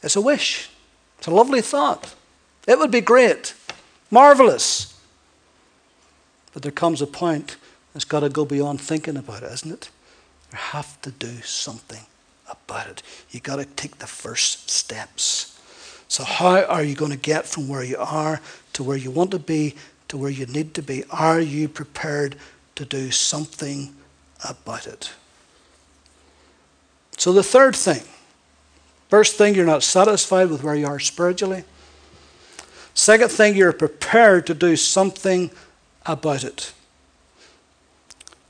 It's 0.00 0.14
a 0.14 0.20
wish, 0.20 0.70
it's 1.18 1.26
a 1.26 1.32
lovely 1.32 1.60
thought. 1.60 2.14
It 2.68 2.78
would 2.78 2.92
be 2.92 3.00
great, 3.00 3.52
marvelous. 4.12 4.96
But 6.52 6.62
there 6.62 6.70
comes 6.70 7.02
a 7.02 7.06
point 7.08 7.56
that's 7.92 8.04
got 8.04 8.20
to 8.20 8.28
go 8.28 8.44
beyond 8.44 8.80
thinking 8.80 9.16
about 9.16 9.42
it, 9.42 9.50
isn't 9.54 9.72
it? 9.72 9.90
You 10.52 10.58
have 10.58 11.02
to 11.02 11.10
do 11.10 11.40
something 11.42 12.06
about 12.50 12.88
it. 12.88 13.02
You've 13.30 13.42
got 13.42 13.56
to 13.56 13.64
take 13.64 13.98
the 13.98 14.06
first 14.06 14.70
steps. 14.70 15.58
So, 16.08 16.24
how 16.24 16.64
are 16.64 16.82
you 16.82 16.94
going 16.94 17.10
to 17.10 17.18
get 17.18 17.46
from 17.46 17.68
where 17.68 17.84
you 17.84 17.98
are 17.98 18.40
to 18.72 18.82
where 18.82 18.96
you 18.96 19.10
want 19.10 19.30
to 19.32 19.38
be 19.38 19.74
to 20.08 20.16
where 20.16 20.30
you 20.30 20.46
need 20.46 20.74
to 20.74 20.82
be? 20.82 21.04
Are 21.10 21.40
you 21.40 21.68
prepared 21.68 22.36
to 22.76 22.84
do 22.84 23.10
something 23.10 23.94
about 24.48 24.86
it? 24.86 25.12
So, 27.18 27.32
the 27.32 27.42
third 27.42 27.76
thing 27.76 28.02
first 29.08 29.36
thing, 29.36 29.54
you're 29.54 29.66
not 29.66 29.82
satisfied 29.82 30.50
with 30.50 30.62
where 30.62 30.74
you 30.74 30.86
are 30.86 30.98
spiritually. 30.98 31.64
Second 32.94 33.30
thing, 33.30 33.56
you're 33.56 33.72
prepared 33.72 34.46
to 34.46 34.54
do 34.54 34.76
something 34.76 35.50
about 36.04 36.44
it. 36.44 36.72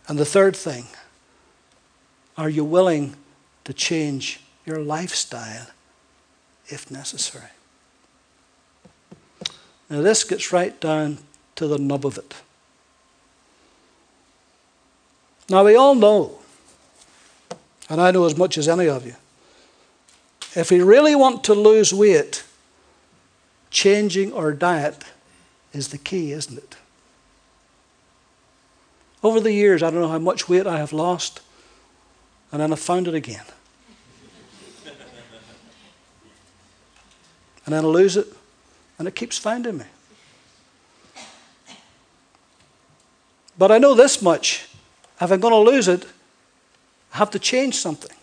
And 0.06 0.18
the 0.18 0.24
third 0.24 0.56
thing, 0.56 0.86
are 2.36 2.48
you 2.48 2.64
willing 2.64 3.14
to 3.68 3.74
change 3.74 4.40
your 4.64 4.78
lifestyle 4.78 5.66
if 6.68 6.90
necessary? 6.90 7.50
Now, 9.90 10.00
this 10.00 10.24
gets 10.24 10.54
right 10.54 10.80
down 10.80 11.18
to 11.56 11.66
the 11.66 11.76
nub 11.76 12.06
of 12.06 12.16
it. 12.16 12.34
Now, 15.50 15.66
we 15.66 15.76
all 15.76 15.94
know, 15.94 16.38
and 17.90 18.00
I 18.00 18.10
know 18.10 18.24
as 18.24 18.38
much 18.38 18.56
as 18.56 18.68
any 18.68 18.88
of 18.88 19.04
you, 19.04 19.16
if 20.54 20.70
we 20.70 20.80
really 20.80 21.14
want 21.14 21.44
to 21.44 21.54
lose 21.54 21.92
weight, 21.92 22.44
changing 23.68 24.32
our 24.32 24.54
diet 24.54 25.04
is 25.74 25.88
the 25.88 25.98
key, 25.98 26.32
isn't 26.32 26.56
it? 26.56 26.76
Over 29.22 29.40
the 29.40 29.52
years, 29.52 29.82
I 29.82 29.90
don't 29.90 30.00
know 30.00 30.08
how 30.08 30.18
much 30.18 30.48
weight 30.48 30.66
I 30.66 30.78
have 30.78 30.94
lost, 30.94 31.42
and 32.50 32.62
then 32.62 32.72
I 32.72 32.76
found 32.76 33.08
it 33.08 33.14
again. 33.14 33.44
And 37.68 37.74
then 37.74 37.84
I 37.84 37.88
lose 37.88 38.16
it, 38.16 38.26
and 38.98 39.06
it 39.06 39.14
keeps 39.14 39.36
finding 39.36 39.76
me. 39.76 39.84
But 43.58 43.70
I 43.70 43.76
know 43.76 43.92
this 43.92 44.22
much 44.22 44.70
if 45.20 45.30
I'm 45.30 45.38
going 45.38 45.52
to 45.52 45.70
lose 45.70 45.86
it, 45.86 46.06
I 47.12 47.18
have 47.18 47.28
to 47.32 47.38
change 47.38 47.74
something. 47.74 48.16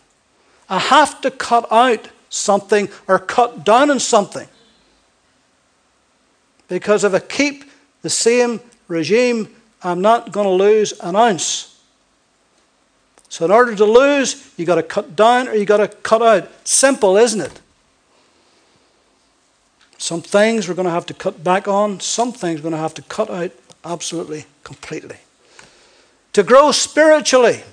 I 0.68 0.80
have 0.80 1.22
to 1.22 1.30
cut 1.30 1.72
out 1.72 2.08
something 2.30 2.90
or 3.08 3.20
cut 3.20 3.64
down 3.64 3.92
on 3.92 4.00
something. 4.00 4.48
Because 6.68 7.04
if 7.04 7.14
I 7.14 7.20
keep 7.20 7.66
the 8.02 8.10
same 8.10 8.62
regime 8.88 9.56
I'm 9.84 10.02
not 10.02 10.32
going 10.32 10.48
to 10.48 10.54
lose 10.54 11.00
an 11.02 11.16
ounce. 11.16 11.80
So, 13.30 13.46
in 13.46 13.52
order 13.52 13.76
to 13.76 13.86
lose, 13.86 14.52
you've 14.58 14.66
got 14.66 14.76
to 14.76 14.84
cut 14.84 15.16
down 15.16 15.48
or 15.48 15.54
you've 15.54 15.68
got 15.68 15.78
to 15.78 15.88
cut 15.88 16.24
out. 16.24 16.50
Simple, 16.68 17.18
isn't 17.18 17.42
it? 17.42 17.62
Some 20.06 20.22
things 20.22 20.68
we're 20.68 20.76
going 20.76 20.86
to 20.86 20.92
have 20.92 21.08
to 21.08 21.16
cut 21.16 21.44
back 21.44 21.68
on, 21.68 22.00
some 22.00 22.32
things 22.32 22.60
we're 22.60 22.70
going 22.70 22.74
to 22.74 22.78
have 22.78 22.94
to 22.94 23.02
cut 23.02 23.28
out 23.32 23.52
absolutely, 23.84 24.46
completely. 24.64 25.18
To 26.34 26.44
grow 26.44 26.72
spiritually, 26.72 27.64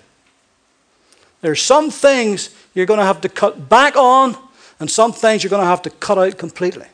there's 1.42 1.60
some 1.60 1.90
things 1.90 2.48
you're 2.72 2.86
going 2.86 3.00
to 3.00 3.04
have 3.04 3.20
to 3.20 3.28
cut 3.28 3.68
back 3.68 3.96
on, 3.96 4.34
and 4.80 4.90
some 4.90 5.12
things 5.12 5.44
you're 5.44 5.50
going 5.50 5.60
to 5.60 5.66
have 5.66 5.82
to 5.82 5.90
cut 5.90 6.16
out 6.16 6.38
completely. 6.38 6.86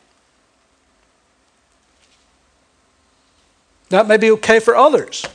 That 3.87 4.09
may 4.09 4.17
be 4.17 4.31
okay 4.31 4.59
for 4.59 4.75
others. 4.75 5.25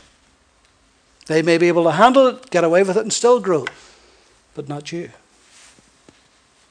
They 1.29 1.41
may 1.41 1.57
be 1.57 1.69
able 1.69 1.85
to 1.85 1.93
handle 1.93 2.27
it, 2.27 2.51
get 2.51 2.63
away 2.63 2.83
with 2.83 2.99
it, 2.99 3.01
and 3.01 3.11
still 3.11 3.41
grow. 3.41 3.65
But 4.55 4.69
not 4.69 4.93
you. 4.93 5.05
It 5.05 5.13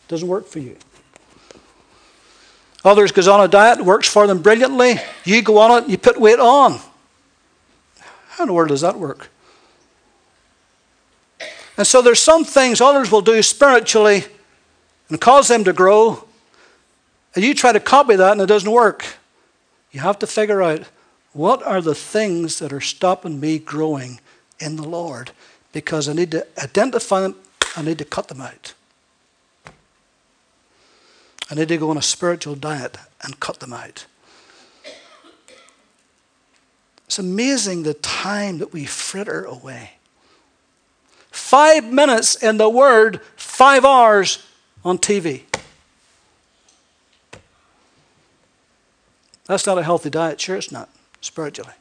doesn't 0.07 0.27
work 0.27 0.45
for 0.45 0.59
you. 0.59 0.77
Others 2.85 3.13
goes 3.13 3.27
on 3.27 3.41
a 3.41 3.47
diet, 3.47 3.83
works 3.83 4.07
for 4.07 4.27
them 4.27 4.41
brilliantly. 4.41 4.95
You 5.23 5.41
go 5.41 5.57
on 5.57 5.83
it, 5.83 5.89
you 5.89 5.97
put 5.97 6.19
weight 6.19 6.39
on. 6.39 6.79
How 8.29 8.43
in 8.43 8.47
the 8.47 8.53
world 8.53 8.69
does 8.69 8.81
that 8.81 8.99
work? 8.99 9.29
And 11.77 11.87
so 11.87 12.01
there's 12.01 12.19
some 12.19 12.43
things 12.43 12.81
others 12.81 13.11
will 13.11 13.21
do 13.21 13.41
spiritually 13.41 14.25
and 15.09 15.19
cause 15.19 15.47
them 15.47 15.63
to 15.63 15.73
grow. 15.73 16.27
And 17.35 17.43
you 17.43 17.53
try 17.53 17.71
to 17.71 17.79
copy 17.79 18.15
that 18.15 18.33
and 18.33 18.41
it 18.41 18.47
doesn't 18.47 18.69
work. 18.69 19.05
You 19.91 20.01
have 20.01 20.19
to 20.19 20.27
figure 20.27 20.61
out 20.61 20.83
what 21.31 21.63
are 21.63 21.81
the 21.81 21.95
things 21.95 22.59
that 22.59 22.71
are 22.71 22.81
stopping 22.81 23.39
me 23.39 23.59
growing 23.59 24.19
in 24.59 24.75
the 24.75 24.87
Lord? 24.87 25.31
Because 25.71 26.07
I 26.07 26.13
need 26.13 26.31
to 26.31 26.45
identify 26.61 27.21
them, 27.21 27.35
I 27.75 27.81
need 27.81 27.97
to 27.97 28.05
cut 28.05 28.27
them 28.27 28.41
out. 28.41 28.73
I 31.53 31.55
need 31.55 31.67
to 31.67 31.77
go 31.77 31.91
on 31.91 31.97
a 31.97 32.01
spiritual 32.01 32.55
diet 32.55 32.97
and 33.21 33.39
cut 33.39 33.59
them 33.59 33.73
out. 33.73 34.07
It's 37.05 37.19
amazing 37.19 37.83
the 37.83 37.93
time 37.93 38.57
that 38.57 38.73
we 38.73 38.85
fritter 38.85 39.43
away. 39.43 39.91
Five 41.29 41.85
minutes 41.85 42.33
in 42.33 42.57
the 42.57 42.67
Word, 42.69 43.21
five 43.35 43.85
hours 43.85 44.43
on 44.83 44.97
TV. 44.97 45.43
That's 49.45 49.67
not 49.67 49.77
a 49.77 49.83
healthy 49.83 50.09
diet. 50.09 50.41
Sure, 50.41 50.55
it's 50.55 50.71
not 50.71 50.89
spiritually. 51.21 51.73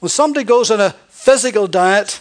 When 0.00 0.10
somebody 0.10 0.44
goes 0.44 0.70
on 0.70 0.82
a 0.82 0.90
physical 1.08 1.66
diet, 1.66 2.20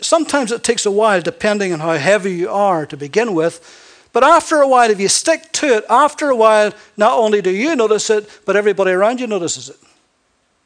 sometimes 0.00 0.52
it 0.52 0.62
takes 0.62 0.86
a 0.86 0.90
while 0.90 1.20
depending 1.20 1.72
on 1.72 1.80
how 1.80 1.92
heavy 1.94 2.34
you 2.34 2.50
are 2.50 2.86
to 2.86 2.96
begin 2.96 3.34
with. 3.34 3.82
But 4.12 4.24
after 4.24 4.62
a 4.62 4.68
while, 4.68 4.90
if 4.90 4.98
you 4.98 5.08
stick 5.08 5.52
to 5.52 5.76
it, 5.76 5.84
after 5.90 6.30
a 6.30 6.36
while, 6.36 6.72
not 6.96 7.18
only 7.18 7.42
do 7.42 7.50
you 7.50 7.76
notice 7.76 8.08
it, 8.08 8.28
but 8.46 8.56
everybody 8.56 8.92
around 8.92 9.20
you 9.20 9.26
notices 9.26 9.68
it. 9.68 9.76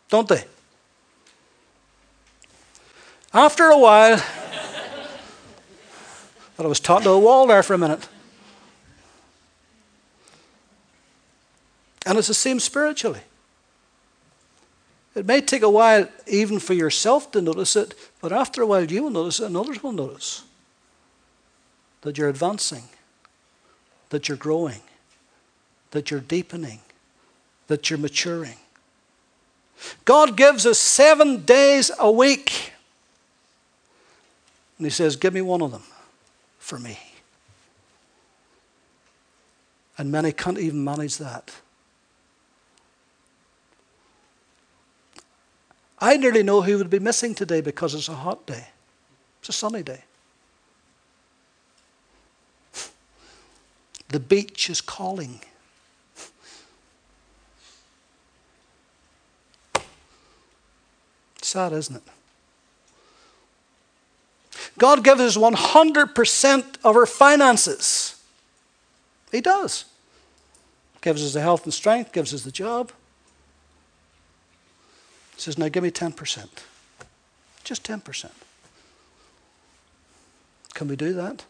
Don't 0.08 0.28
they? 0.28 0.44
After 3.34 3.64
a 3.66 3.78
while, 3.78 4.16
but 6.56 6.64
I 6.64 6.68
was 6.68 6.80
talking 6.80 7.04
to 7.04 7.10
a 7.10 7.18
wall 7.18 7.46
there 7.46 7.62
for 7.62 7.74
a 7.74 7.78
minute. 7.78 8.08
And 12.06 12.18
it's 12.18 12.28
the 12.28 12.34
same 12.34 12.60
spiritually. 12.60 13.20
It 15.14 15.26
may 15.26 15.40
take 15.40 15.62
a 15.62 15.70
while 15.70 16.08
even 16.26 16.58
for 16.58 16.74
yourself 16.74 17.32
to 17.32 17.42
notice 17.42 17.74
it, 17.74 17.94
but 18.20 18.32
after 18.32 18.62
a 18.62 18.66
while 18.66 18.84
you 18.84 19.02
will 19.02 19.10
notice 19.10 19.40
it 19.40 19.46
and 19.46 19.56
others 19.56 19.82
will 19.82 19.92
notice 19.92 20.44
that 22.02 22.16
you're 22.16 22.28
advancing, 22.28 22.84
that 24.10 24.28
you're 24.28 24.38
growing, 24.38 24.80
that 25.90 26.10
you're 26.10 26.20
deepening, 26.20 26.80
that 27.66 27.90
you're 27.90 27.98
maturing. 27.98 28.56
God 30.04 30.36
gives 30.36 30.66
us 30.66 30.78
seven 30.78 31.44
days 31.44 31.90
a 31.98 32.10
week. 32.10 32.72
And 34.78 34.86
He 34.86 34.90
says, 34.90 35.16
Give 35.16 35.34
me 35.34 35.42
one 35.42 35.62
of 35.62 35.72
them 35.72 35.82
for 36.58 36.78
me. 36.78 36.98
And 39.98 40.10
many 40.10 40.32
can't 40.32 40.58
even 40.58 40.82
manage 40.84 41.18
that. 41.18 41.50
I 46.00 46.16
nearly 46.16 46.42
know 46.42 46.62
who 46.62 46.78
would 46.78 46.90
be 46.90 46.98
missing 46.98 47.34
today 47.34 47.60
because 47.60 47.94
it's 47.94 48.08
a 48.08 48.14
hot 48.14 48.46
day. 48.46 48.68
It's 49.40 49.50
a 49.50 49.52
sunny 49.52 49.82
day. 49.82 50.04
The 54.08 54.20
beach 54.20 54.70
is 54.70 54.80
calling. 54.80 55.40
Sad, 61.42 61.72
isn't 61.72 61.96
it? 61.96 62.02
God 64.78 65.04
gives 65.04 65.20
us 65.20 65.36
100% 65.36 66.64
of 66.84 66.96
our 66.96 67.06
finances. 67.06 68.20
He 69.30 69.40
does. 69.40 69.84
Gives 71.00 71.24
us 71.24 71.32
the 71.34 71.40
health 71.40 71.64
and 71.64 71.74
strength, 71.74 72.12
gives 72.12 72.32
us 72.34 72.42
the 72.42 72.50
job. 72.50 72.92
Says, 75.40 75.56
Now 75.56 75.68
give 75.68 75.82
me 75.82 75.90
10%. 75.90 76.48
Just 77.64 77.84
10%. 77.84 78.30
Can 80.74 80.88
we 80.88 80.96
do 80.96 81.14
that? 81.14 81.44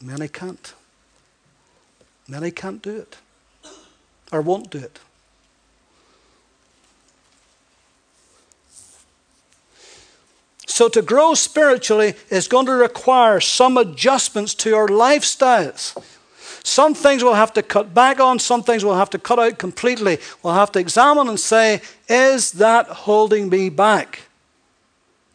Many 0.00 0.28
can't. 0.28 0.72
Many 2.28 2.52
can't 2.52 2.80
do 2.82 2.98
it 2.98 3.16
or 4.30 4.42
won't 4.42 4.70
do 4.70 4.78
it. 4.78 5.00
So, 10.68 10.88
to 10.90 11.02
grow 11.02 11.34
spiritually 11.34 12.14
is 12.28 12.46
going 12.46 12.66
to 12.66 12.72
require 12.72 13.40
some 13.40 13.76
adjustments 13.76 14.54
to 14.56 14.76
our 14.76 14.88
lifestyles. 14.88 15.96
Some 16.66 16.94
things 16.94 17.22
we'll 17.22 17.34
have 17.34 17.52
to 17.52 17.62
cut 17.62 17.94
back 17.94 18.18
on, 18.18 18.40
some 18.40 18.60
things 18.60 18.84
we'll 18.84 18.96
have 18.96 19.10
to 19.10 19.20
cut 19.20 19.38
out 19.38 19.56
completely. 19.56 20.18
We'll 20.42 20.54
have 20.54 20.72
to 20.72 20.80
examine 20.80 21.28
and 21.28 21.38
say, 21.38 21.80
is 22.08 22.50
that 22.52 22.88
holding 22.88 23.48
me 23.48 23.68
back? 23.68 24.22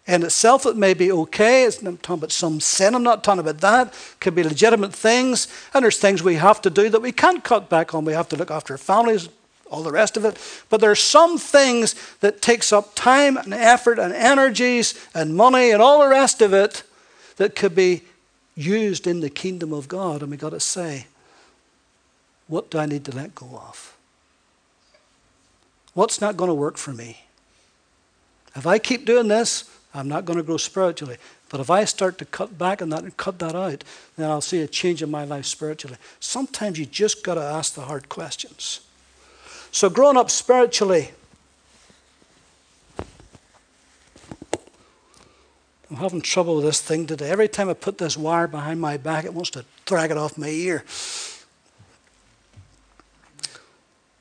In 0.05 0.23
itself, 0.23 0.65
it 0.65 0.75
may 0.75 0.93
be 0.93 1.09
okay. 1.09 1.63
It's 1.63 1.81
not 1.81 2.03
talking 2.03 2.19
about 2.19 2.33
some 2.33 2.59
sin. 2.59 2.95
I'm 2.95 3.03
not 3.03 3.23
talking 3.23 3.39
about 3.39 3.59
that. 3.59 3.87
It 3.87 4.19
could 4.19 4.35
be 4.35 4.43
legitimate 4.43 4.91
things. 4.91 5.47
And 5.73 5.85
there's 5.85 5.99
things 5.99 6.21
we 6.21 6.35
have 6.35 6.61
to 6.63 6.69
do 6.69 6.89
that 6.89 7.01
we 7.01 7.13
can't 7.13 7.41
cut 7.45 7.69
back 7.69 7.95
on. 7.95 8.03
We 8.03 8.11
have 8.11 8.27
to 8.29 8.35
look 8.35 8.51
after 8.51 8.73
our 8.73 8.77
families, 8.77 9.29
all 9.71 9.83
the 9.83 9.91
rest 9.91 10.17
of 10.17 10.25
it. 10.25 10.37
But 10.69 10.81
there 10.81 10.91
are 10.91 10.95
some 10.95 11.37
things 11.37 11.95
that 12.19 12.41
takes 12.41 12.73
up 12.73 12.93
time 12.93 13.37
and 13.37 13.53
effort 13.53 13.99
and 13.99 14.13
energies 14.13 14.95
and 15.15 15.33
money 15.37 15.71
and 15.71 15.81
all 15.81 16.01
the 16.01 16.09
rest 16.09 16.41
of 16.41 16.53
it 16.53 16.83
that 17.37 17.55
could 17.55 17.73
be 17.73 18.01
used 18.53 19.07
in 19.07 19.21
the 19.21 19.29
kingdom 19.29 19.71
of 19.71 19.87
God. 19.87 20.21
And 20.21 20.29
we've 20.29 20.37
got 20.37 20.49
to 20.49 20.59
say, 20.59 21.05
what 22.51 22.69
do 22.69 22.77
I 22.77 22.85
need 22.85 23.05
to 23.05 23.15
let 23.15 23.33
go 23.33 23.45
of? 23.45 23.95
What's 25.93 26.19
not 26.19 26.35
going 26.35 26.49
to 26.49 26.53
work 26.53 26.75
for 26.75 26.91
me? 26.91 27.21
If 28.57 28.67
I 28.67 28.77
keep 28.77 29.05
doing 29.05 29.29
this, 29.29 29.69
I'm 29.93 30.09
not 30.09 30.25
going 30.25 30.35
to 30.35 30.43
grow 30.43 30.57
spiritually. 30.57 31.15
But 31.47 31.61
if 31.61 31.69
I 31.69 31.85
start 31.85 32.17
to 32.17 32.25
cut 32.25 32.57
back 32.57 32.81
on 32.81 32.89
that 32.89 33.03
and 33.03 33.15
cut 33.15 33.39
that 33.39 33.55
out, 33.55 33.85
then 34.17 34.29
I'll 34.29 34.41
see 34.41 34.59
a 34.59 34.67
change 34.67 35.01
in 35.01 35.09
my 35.09 35.23
life 35.23 35.45
spiritually. 35.45 35.95
Sometimes 36.19 36.77
you 36.77 36.85
just 36.85 37.23
got 37.23 37.35
to 37.35 37.41
ask 37.41 37.73
the 37.73 37.83
hard 37.83 38.09
questions. 38.09 38.81
So, 39.71 39.89
growing 39.89 40.17
up 40.17 40.29
spiritually, 40.29 41.11
I'm 45.89 45.95
having 45.95 46.21
trouble 46.21 46.57
with 46.57 46.65
this 46.65 46.81
thing 46.81 47.07
today. 47.07 47.29
Every 47.29 47.47
time 47.47 47.69
I 47.69 47.75
put 47.75 47.97
this 47.97 48.17
wire 48.17 48.47
behind 48.47 48.81
my 48.81 48.97
back, 48.97 49.23
it 49.23 49.33
wants 49.33 49.51
to 49.51 49.63
drag 49.85 50.11
it 50.11 50.17
off 50.17 50.37
my 50.37 50.49
ear. 50.49 50.83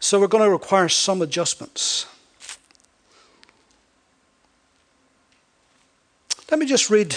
So 0.02 0.18
we're 0.18 0.28
going 0.28 0.44
to 0.44 0.50
require 0.50 0.88
some 0.88 1.20
adjustments. 1.20 2.06
Let 6.50 6.58
me 6.58 6.64
just 6.64 6.88
read 6.88 7.14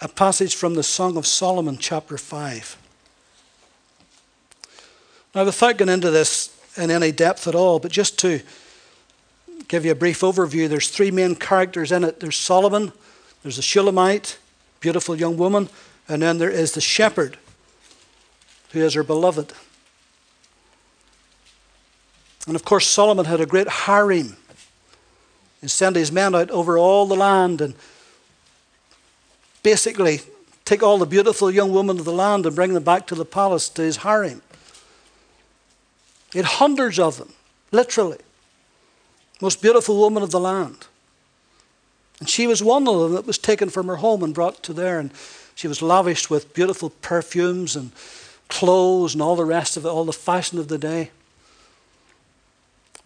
a 0.00 0.06
passage 0.08 0.54
from 0.54 0.74
the 0.74 0.84
Song 0.84 1.16
of 1.16 1.26
Solomon, 1.26 1.78
chapter 1.78 2.16
5. 2.16 2.78
Now, 5.34 5.44
without 5.44 5.78
going 5.78 5.88
into 5.88 6.12
this 6.12 6.56
in 6.76 6.92
any 6.92 7.10
depth 7.10 7.48
at 7.48 7.56
all, 7.56 7.80
but 7.80 7.90
just 7.90 8.16
to 8.20 8.40
give 9.66 9.84
you 9.84 9.90
a 9.90 9.96
brief 9.96 10.20
overview, 10.20 10.68
there's 10.68 10.88
three 10.88 11.10
main 11.10 11.34
characters 11.34 11.90
in 11.90 12.04
it 12.04 12.20
there's 12.20 12.36
Solomon, 12.36 12.92
there's 13.42 13.56
the 13.56 13.62
Shulamite, 13.62 14.38
beautiful 14.78 15.16
young 15.16 15.36
woman, 15.36 15.68
and 16.08 16.22
then 16.22 16.38
there 16.38 16.50
is 16.50 16.72
the 16.72 16.80
shepherd, 16.80 17.36
who 18.70 18.78
is 18.78 18.94
her 18.94 19.02
beloved. 19.02 19.52
And 22.46 22.54
of 22.54 22.64
course, 22.64 22.86
Solomon 22.86 23.24
had 23.24 23.40
a 23.40 23.46
great 23.46 23.68
harem. 23.68 24.36
He 25.60 25.68
sent 25.68 25.96
his 25.96 26.12
men 26.12 26.34
out 26.34 26.50
over 26.50 26.78
all 26.78 27.06
the 27.06 27.16
land 27.16 27.60
and 27.60 27.74
basically 29.62 30.20
take 30.64 30.82
all 30.82 30.98
the 30.98 31.06
beautiful 31.06 31.50
young 31.50 31.72
women 31.72 31.98
of 31.98 32.04
the 32.04 32.12
land 32.12 32.46
and 32.46 32.54
bring 32.54 32.74
them 32.74 32.84
back 32.84 33.06
to 33.08 33.14
the 33.14 33.24
palace, 33.24 33.68
to 33.70 33.82
his 33.82 33.98
harem. 33.98 34.42
He 36.32 36.38
had 36.38 36.46
hundreds 36.46 36.98
of 36.98 37.18
them, 37.18 37.32
literally. 37.72 38.18
Most 39.40 39.60
beautiful 39.60 39.98
woman 39.98 40.22
of 40.22 40.30
the 40.30 40.40
land. 40.40 40.86
And 42.20 42.28
she 42.28 42.46
was 42.46 42.62
one 42.62 42.88
of 42.88 43.00
them 43.00 43.12
that 43.12 43.26
was 43.26 43.38
taken 43.38 43.68
from 43.68 43.88
her 43.88 43.96
home 43.96 44.22
and 44.22 44.34
brought 44.34 44.62
to 44.64 44.72
there. 44.72 44.98
And 44.98 45.10
she 45.54 45.68
was 45.68 45.82
lavished 45.82 46.30
with 46.30 46.54
beautiful 46.54 46.90
perfumes 46.90 47.76
and 47.76 47.92
clothes 48.48 49.14
and 49.14 49.22
all 49.22 49.36
the 49.36 49.44
rest 49.44 49.76
of 49.76 49.84
it, 49.84 49.88
all 49.88 50.04
the 50.04 50.12
fashion 50.12 50.58
of 50.58 50.68
the 50.68 50.78
day. 50.78 51.10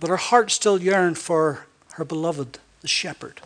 But 0.01 0.09
her 0.09 0.17
heart 0.17 0.51
still 0.51 0.81
yearned 0.81 1.19
for 1.19 1.67
her 1.93 2.05
beloved, 2.05 2.59
the 2.81 2.89
shepherd, 2.89 3.43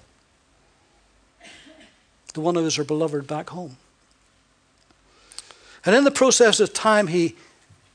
the 2.33 2.41
one 2.41 2.55
who 2.55 2.63
was 2.63 2.77
her 2.77 2.85
beloved 2.85 3.27
back 3.27 3.51
home. 3.51 3.77
And 5.85 5.95
in 5.95 6.05
the 6.05 6.11
process 6.13 6.61
of 6.61 6.73
time, 6.73 7.09
he, 7.09 7.35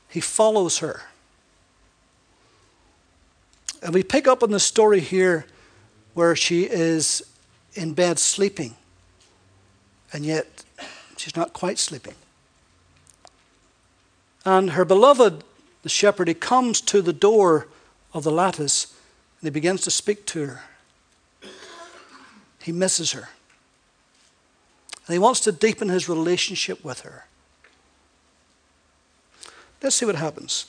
he 0.08 0.20
follows 0.20 0.78
her. 0.78 1.02
And 3.82 3.94
we 3.94 4.02
pick 4.02 4.28
up 4.28 4.42
on 4.42 4.50
the 4.50 4.60
story 4.60 5.00
here 5.00 5.46
where 6.12 6.36
she 6.36 6.64
is 6.64 7.22
in 7.74 7.94
bed 7.94 8.18
sleeping, 8.18 8.74
and 10.12 10.24
yet 10.24 10.64
she's 11.16 11.34
not 11.34 11.54
quite 11.54 11.78
sleeping. 11.78 12.14
And 14.44 14.72
her 14.72 14.84
beloved, 14.84 15.44
the 15.82 15.88
shepherd, 15.88 16.28
he 16.28 16.34
comes 16.34 16.80
to 16.82 17.00
the 17.00 17.12
door 17.12 17.68
of 18.12 18.24
the 18.24 18.30
lattice 18.30 18.94
and 19.40 19.46
he 19.46 19.50
begins 19.50 19.80
to 19.82 19.90
speak 19.90 20.26
to 20.26 20.46
her. 20.46 20.62
He 22.62 22.72
misses 22.72 23.12
her. 23.12 23.28
And 25.06 25.14
he 25.14 25.18
wants 25.18 25.40
to 25.40 25.52
deepen 25.52 25.88
his 25.88 26.08
relationship 26.08 26.84
with 26.84 27.00
her. 27.00 27.24
Let's 29.82 29.96
see 29.96 30.04
what 30.04 30.16
happens. 30.16 30.66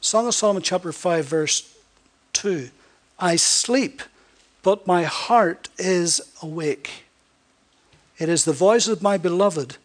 Song 0.00 0.26
of 0.26 0.34
Solomon, 0.34 0.62
chapter 0.62 0.90
5, 0.90 1.26
verse 1.26 1.76
2. 2.32 2.70
I 3.18 3.36
sleep, 3.36 4.02
but 4.62 4.86
my 4.86 5.04
heart 5.04 5.68
is 5.78 6.20
awake. 6.42 7.04
It 8.18 8.28
is 8.28 8.44
the 8.44 8.52
voice 8.52 8.88
of 8.88 9.02
my 9.02 9.18
beloved. 9.18 9.76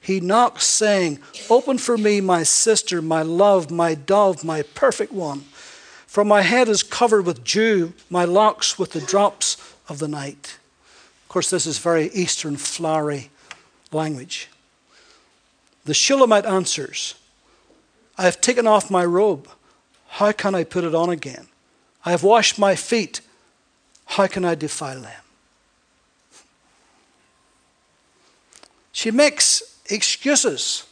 He 0.00 0.20
knocks, 0.20 0.66
saying, 0.66 1.18
Open 1.48 1.78
for 1.78 1.96
me, 1.96 2.20
my 2.20 2.42
sister, 2.42 3.00
my 3.00 3.22
love, 3.22 3.70
my 3.70 3.94
dove, 3.94 4.44
my 4.44 4.62
perfect 4.62 5.12
one. 5.12 5.44
For 6.16 6.24
my 6.24 6.40
head 6.40 6.70
is 6.70 6.82
covered 6.82 7.26
with 7.26 7.44
dew, 7.44 7.92
my 8.08 8.24
locks 8.24 8.78
with 8.78 8.92
the 8.92 9.02
drops 9.02 9.58
of 9.86 9.98
the 9.98 10.08
night. 10.08 10.56
Of 11.22 11.28
course, 11.28 11.50
this 11.50 11.66
is 11.66 11.76
very 11.76 12.06
Eastern 12.14 12.56
flowery 12.56 13.28
language. 13.92 14.48
The 15.84 15.92
Shulamite 15.92 16.46
answers, 16.46 17.16
I 18.16 18.22
have 18.22 18.40
taken 18.40 18.66
off 18.66 18.90
my 18.90 19.04
robe. 19.04 19.46
How 20.08 20.32
can 20.32 20.54
I 20.54 20.64
put 20.64 20.84
it 20.84 20.94
on 20.94 21.10
again? 21.10 21.48
I 22.02 22.12
have 22.12 22.22
washed 22.22 22.58
my 22.58 22.76
feet. 22.76 23.20
How 24.06 24.26
can 24.26 24.42
I 24.42 24.54
defile 24.54 25.02
them? 25.02 25.22
She 28.90 29.10
makes 29.10 29.62
excuses. 29.90 30.84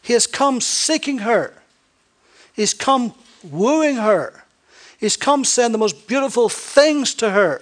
He 0.00 0.12
has 0.12 0.28
come 0.28 0.60
seeking 0.60 1.18
her. 1.18 1.54
He's 2.54 2.72
come 2.72 3.12
wooing 3.42 3.96
her. 3.96 4.44
He's 4.98 5.16
come 5.16 5.44
saying 5.44 5.72
the 5.72 5.78
most 5.78 6.06
beautiful 6.06 6.48
things 6.48 7.14
to 7.14 7.30
her. 7.30 7.60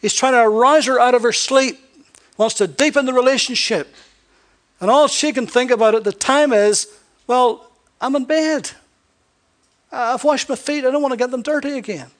He's 0.00 0.14
trying 0.14 0.32
to 0.32 0.42
arouse 0.42 0.86
her 0.86 1.00
out 1.00 1.14
of 1.14 1.22
her 1.22 1.32
sleep, 1.32 1.78
wants 2.36 2.56
to 2.56 2.66
deepen 2.66 3.06
the 3.06 3.12
relationship. 3.12 3.94
And 4.80 4.90
all 4.90 5.06
she 5.08 5.32
can 5.32 5.46
think 5.46 5.70
about 5.70 5.94
at 5.94 6.04
the 6.04 6.12
time 6.12 6.52
is, 6.52 6.88
well, 7.26 7.70
I'm 8.00 8.16
in 8.16 8.24
bed. 8.24 8.70
I've 9.92 10.24
washed 10.24 10.48
my 10.48 10.56
feet. 10.56 10.84
I 10.84 10.90
don't 10.90 11.02
want 11.02 11.12
to 11.12 11.18
get 11.18 11.30
them 11.30 11.42
dirty 11.42 11.78
again. 11.78 12.10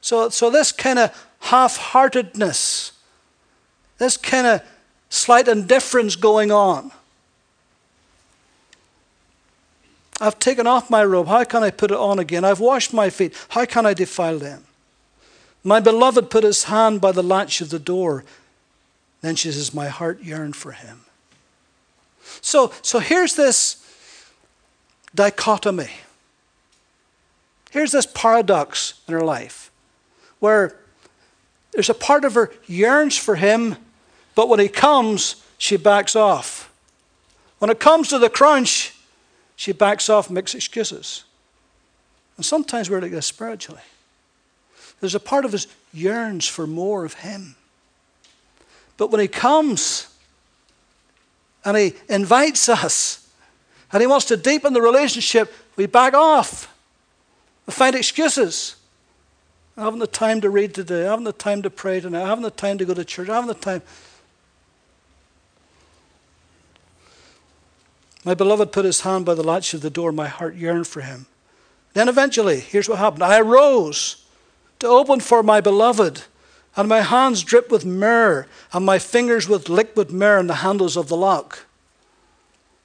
So, 0.00 0.28
so 0.28 0.50
this 0.50 0.72
kind 0.72 0.98
of 0.98 1.28
half 1.40 1.76
heartedness, 1.76 2.92
this 3.98 4.16
kind 4.16 4.46
of 4.46 4.62
slight 5.10 5.48
indifference 5.48 6.16
going 6.16 6.50
on, 6.50 6.92
I've 10.20 10.38
taken 10.38 10.66
off 10.66 10.90
my 10.90 11.04
robe. 11.04 11.28
How 11.28 11.44
can 11.44 11.62
I 11.62 11.70
put 11.70 11.90
it 11.90 11.96
on 11.96 12.18
again? 12.18 12.44
I've 12.44 12.60
washed 12.60 12.92
my 12.92 13.10
feet. 13.10 13.34
How 13.50 13.64
can 13.64 13.86
I 13.86 13.94
defile 13.94 14.38
them? 14.38 14.64
My 15.62 15.80
beloved 15.80 16.30
put 16.30 16.44
his 16.44 16.64
hand 16.64 17.00
by 17.00 17.12
the 17.12 17.22
latch 17.22 17.60
of 17.60 17.70
the 17.70 17.78
door. 17.78 18.24
Then 19.20 19.36
she 19.36 19.52
says, 19.52 19.74
My 19.74 19.88
heart 19.88 20.22
yearned 20.22 20.56
for 20.56 20.72
him. 20.72 21.02
So, 22.40 22.72
so 22.82 22.98
here's 22.98 23.34
this 23.34 23.84
dichotomy. 25.14 25.90
Here's 27.70 27.92
this 27.92 28.06
paradox 28.06 29.00
in 29.06 29.14
her 29.14 29.24
life 29.24 29.70
where 30.40 30.76
there's 31.72 31.90
a 31.90 31.94
part 31.94 32.24
of 32.24 32.34
her 32.34 32.50
yearns 32.66 33.16
for 33.16 33.36
him, 33.36 33.76
but 34.34 34.48
when 34.48 34.60
he 34.60 34.68
comes, 34.68 35.42
she 35.58 35.76
backs 35.76 36.16
off. 36.16 36.72
When 37.58 37.70
it 37.70 37.80
comes 37.80 38.08
to 38.08 38.18
the 38.18 38.30
crunch, 38.30 38.94
she 39.58 39.72
backs 39.72 40.08
off 40.08 40.30
makes 40.30 40.54
excuses. 40.54 41.24
And 42.36 42.46
sometimes 42.46 42.88
we're 42.88 43.00
like 43.00 43.10
this 43.10 43.26
spiritually. 43.26 43.82
There's 45.00 45.16
a 45.16 45.20
part 45.20 45.44
of 45.44 45.52
us 45.52 45.66
yearns 45.92 46.46
for 46.46 46.64
more 46.64 47.04
of 47.04 47.14
Him. 47.14 47.56
But 48.96 49.10
when 49.10 49.20
He 49.20 49.26
comes, 49.26 50.14
and 51.64 51.76
He 51.76 51.94
invites 52.08 52.68
us 52.68 53.28
and 53.90 54.00
He 54.00 54.06
wants 54.06 54.26
to 54.26 54.36
deepen 54.36 54.74
the 54.74 54.80
relationship, 54.80 55.52
we 55.74 55.86
back 55.86 56.14
off. 56.14 56.72
We 57.66 57.72
find 57.72 57.96
excuses. 57.96 58.76
I 59.76 59.82
haven't 59.82 59.98
the 59.98 60.06
time 60.06 60.40
to 60.42 60.50
read 60.50 60.72
today. 60.72 61.04
I 61.04 61.10
haven't 61.10 61.24
the 61.24 61.32
time 61.32 61.62
to 61.62 61.70
pray 61.70 61.98
tonight. 61.98 62.22
I 62.22 62.28
haven't 62.28 62.44
the 62.44 62.50
time 62.52 62.78
to 62.78 62.84
go 62.84 62.94
to 62.94 63.04
church. 63.04 63.28
I 63.28 63.34
haven't 63.34 63.48
the 63.48 63.54
time. 63.54 63.82
My 68.24 68.34
beloved 68.34 68.72
put 68.72 68.84
his 68.84 69.02
hand 69.02 69.24
by 69.24 69.34
the 69.34 69.44
latch 69.44 69.74
of 69.74 69.80
the 69.80 69.90
door. 69.90 70.12
My 70.12 70.28
heart 70.28 70.56
yearned 70.56 70.86
for 70.86 71.00
him. 71.00 71.26
Then 71.94 72.08
eventually, 72.08 72.60
here's 72.60 72.88
what 72.88 72.98
happened 72.98 73.22
I 73.22 73.38
arose 73.38 74.24
to 74.80 74.86
open 74.86 75.20
for 75.20 75.42
my 75.42 75.60
beloved, 75.60 76.22
and 76.76 76.88
my 76.88 77.00
hands 77.00 77.42
dripped 77.42 77.70
with 77.70 77.84
myrrh, 77.84 78.46
and 78.72 78.84
my 78.84 78.98
fingers 78.98 79.48
with 79.48 79.68
liquid 79.68 80.10
myrrh 80.10 80.38
in 80.38 80.46
the 80.46 80.56
handles 80.56 80.96
of 80.96 81.08
the 81.08 81.16
lock. 81.16 81.66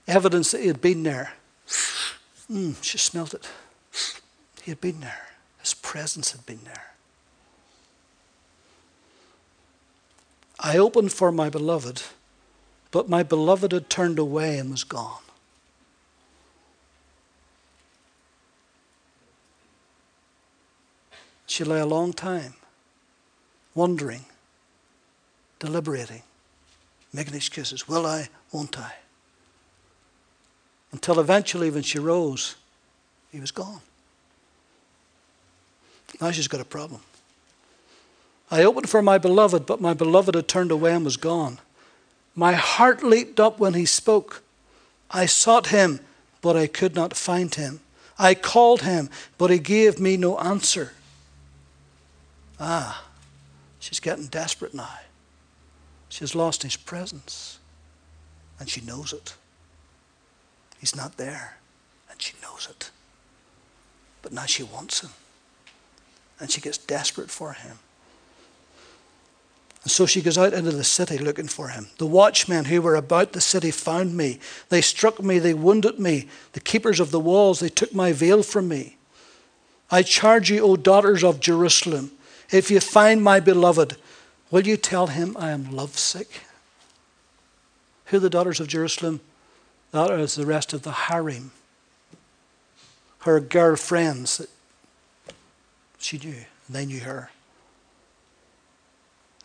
Evidence 0.08 0.52
that 0.52 0.62
he 0.62 0.68
had 0.68 0.82
been 0.82 1.04
there. 1.04 1.34
Mm, 2.52 2.76
she 2.82 2.98
smelt 2.98 3.34
it. 3.34 3.48
He 4.64 4.72
had 4.72 4.82
been 4.82 5.02
there, 5.02 5.28
his 5.60 5.74
presence 5.74 6.32
had 6.32 6.46
been 6.46 6.62
there. 6.64 6.94
I 10.60 10.78
opened 10.78 11.12
for 11.12 11.32
my 11.32 11.50
beloved, 11.50 12.04
but 12.92 13.10
my 13.10 13.24
beloved 13.24 13.74
had 13.74 13.90
turned 13.90 14.18
away 14.18 14.58
and 14.58 14.72
was 14.72 14.84
gone. 14.84 15.23
She 21.54 21.64
lay 21.64 21.80
a 21.80 21.86
long 21.86 22.14
time, 22.14 22.56
wondering, 23.76 24.26
deliberating, 25.60 26.24
making 27.14 27.36
excuses. 27.36 27.88
Will 27.88 28.08
I? 28.08 28.30
Won't 28.52 28.80
I? 28.80 28.92
Until 30.92 31.20
eventually, 31.20 31.70
when 31.70 31.84
she 31.84 32.00
rose, 32.00 32.56
he 33.32 33.40
was 33.40 33.52
gone. 33.52 33.82
Now 36.20 36.32
she's 36.32 36.48
got 36.48 36.60
a 36.60 36.66
problem. 36.66 37.02
I 38.50 38.64
opened 38.64 38.90
for 38.90 39.04
my 39.04 39.20
beloved, 39.20 39.68
but 39.68 39.80
my 39.80 39.94
beloved 39.94 40.34
had 40.34 40.48
turned 40.48 40.72
away 40.72 40.96
and 40.96 41.06
was 41.06 41.18
gone. 41.18 41.60
My 42.34 42.54
heart 42.54 43.04
leaped 43.04 43.40
up 43.40 43.60
when 43.60 43.76
he 43.76 43.86
spoke. 43.86 44.42
I 45.12 45.28
sought 45.28 45.68
him, 45.68 46.00
but 46.42 46.58
I 46.58 46.66
could 46.66 46.96
not 46.96 47.16
find 47.16 47.54
him. 47.54 47.82
I 48.18 48.34
called 48.34 48.82
him, 48.82 49.12
but 49.38 49.52
he 49.52 49.60
gave 49.60 50.00
me 50.00 50.18
no 50.18 50.40
answer. 50.40 50.94
Ah, 52.66 53.04
she's 53.78 54.00
getting 54.00 54.28
desperate 54.28 54.74
now. 54.74 55.00
She's 56.08 56.34
lost 56.34 56.64
his 56.64 56.78
presence, 56.78 57.60
and 58.58 58.70
she 58.70 58.80
knows 58.80 59.12
it. 59.12 59.34
He's 60.80 60.96
not 60.96 61.18
there, 61.18 61.58
and 62.10 62.22
she 62.22 62.36
knows 62.42 62.70
it. 62.70 62.90
But 64.22 64.32
now 64.32 64.46
she 64.46 64.64
wants 64.64 65.02
him, 65.02 65.10
and 66.40 66.50
she 66.50 66.62
gets 66.62 66.78
desperate 66.78 67.30
for 67.30 67.52
him. 67.52 67.80
And 69.84 69.92
so 69.92 70.06
she 70.06 70.22
goes 70.22 70.38
out 70.38 70.54
into 70.54 70.72
the 70.72 70.86
city 70.86 71.18
looking 71.18 71.50
for 71.50 71.68
him. 71.68 71.88
The 71.98 72.08
watchmen 72.08 72.64
who 72.66 72.82
were 72.82 72.96
about 72.96 73.34
the 73.34 73.42
city 73.42 73.72
found 73.72 74.16
me. 74.16 74.40
They 74.70 74.80
struck 74.80 75.22
me, 75.22 75.38
they 75.38 75.54
wounded 75.54 76.00
me. 76.00 76.30
The 76.54 76.62
keepers 76.62 77.02
of 77.02 77.12
the 77.12 77.20
walls, 77.20 77.60
they 77.60 77.68
took 77.68 77.94
my 77.94 78.14
veil 78.14 78.42
from 78.42 78.70
me. 78.70 78.96
I 79.92 80.02
charge 80.02 80.50
you, 80.50 80.62
O 80.62 80.78
daughters 80.78 81.26
of 81.26 81.42
Jerusalem, 81.42 82.12
if 82.54 82.70
you 82.70 82.80
find 82.80 83.22
my 83.22 83.40
beloved, 83.40 83.98
will 84.52 84.66
you 84.66 84.78
tell 84.78 85.08
him 85.08 85.36
I 85.38 85.50
am 85.50 85.76
lovesick? 85.76 86.42
Who 88.06 88.18
are 88.18 88.20
the 88.22 88.30
daughters 88.30 88.60
of 88.60 88.68
Jerusalem? 88.68 89.22
That 89.92 90.12
is 90.12 90.36
the 90.36 90.46
rest 90.46 90.72
of 90.72 90.84
the 90.84 90.92
harem. 90.92 91.52
Her 93.22 93.40
girlfriends 93.40 94.38
that 94.38 94.50
she 95.98 96.20
knew, 96.20 96.46
they 96.70 96.86
knew 96.86 97.00
her. 97.00 97.32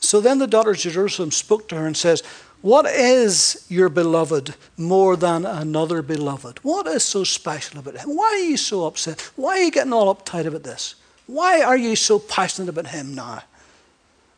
So 0.00 0.20
then 0.20 0.38
the 0.38 0.46
daughters 0.46 0.84
of 0.84 0.92
Jerusalem 0.92 1.30
spoke 1.30 1.68
to 1.68 1.76
her 1.76 1.86
and 1.86 1.96
says, 1.96 2.22
What 2.60 2.86
is 2.86 3.64
your 3.68 3.88
beloved 3.88 4.54
more 4.76 5.16
than 5.16 5.46
another 5.46 6.02
beloved? 6.02 6.58
What 6.62 6.86
is 6.86 7.04
so 7.04 7.24
special 7.24 7.78
about 7.80 7.96
him? 7.96 8.16
Why 8.16 8.26
are 8.26 8.48
you 8.50 8.56
so 8.56 8.86
upset? 8.86 9.30
Why 9.36 9.58
are 9.58 9.62
you 9.62 9.70
getting 9.70 9.92
all 9.92 10.14
uptight 10.14 10.46
about 10.46 10.62
this? 10.64 10.94
Why 11.28 11.60
are 11.60 11.76
you 11.76 11.94
so 11.94 12.18
passionate 12.18 12.70
about 12.70 12.86
him 12.86 13.14
now? 13.14 13.42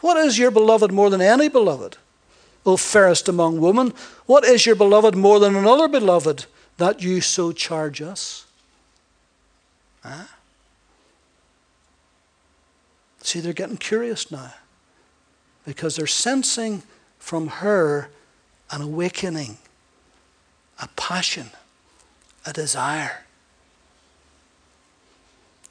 What 0.01 0.17
is 0.17 0.39
your 0.39 0.51
beloved 0.51 0.91
more 0.91 1.09
than 1.09 1.21
any 1.21 1.49
beloved? 1.49 1.97
O 2.67 2.77
fairest 2.77 3.29
among 3.29 3.61
women, 3.61 3.95
what 4.27 4.45
is 4.45 4.67
your 4.67 4.75
beloved 4.75 5.15
more 5.15 5.39
than 5.39 5.55
another 5.55 5.87
beloved 5.87 6.47
that 6.79 7.01
you 7.01 7.21
so 7.21 7.53
charge 7.53 8.03
us? 8.03 8.45
Huh? 10.03 10.25
See, 13.23 13.39
they're 13.39 13.53
getting 13.53 13.77
curious 13.77 14.31
now 14.31 14.53
because 15.65 15.95
they're 15.95 16.09
sensing 16.09 16.83
from 17.21 17.47
her 17.47 18.11
an 18.73 18.83
awakening, 18.83 19.59
a 20.83 20.89
passion, 20.97 21.51
a 22.45 22.53
desire. 22.53 23.25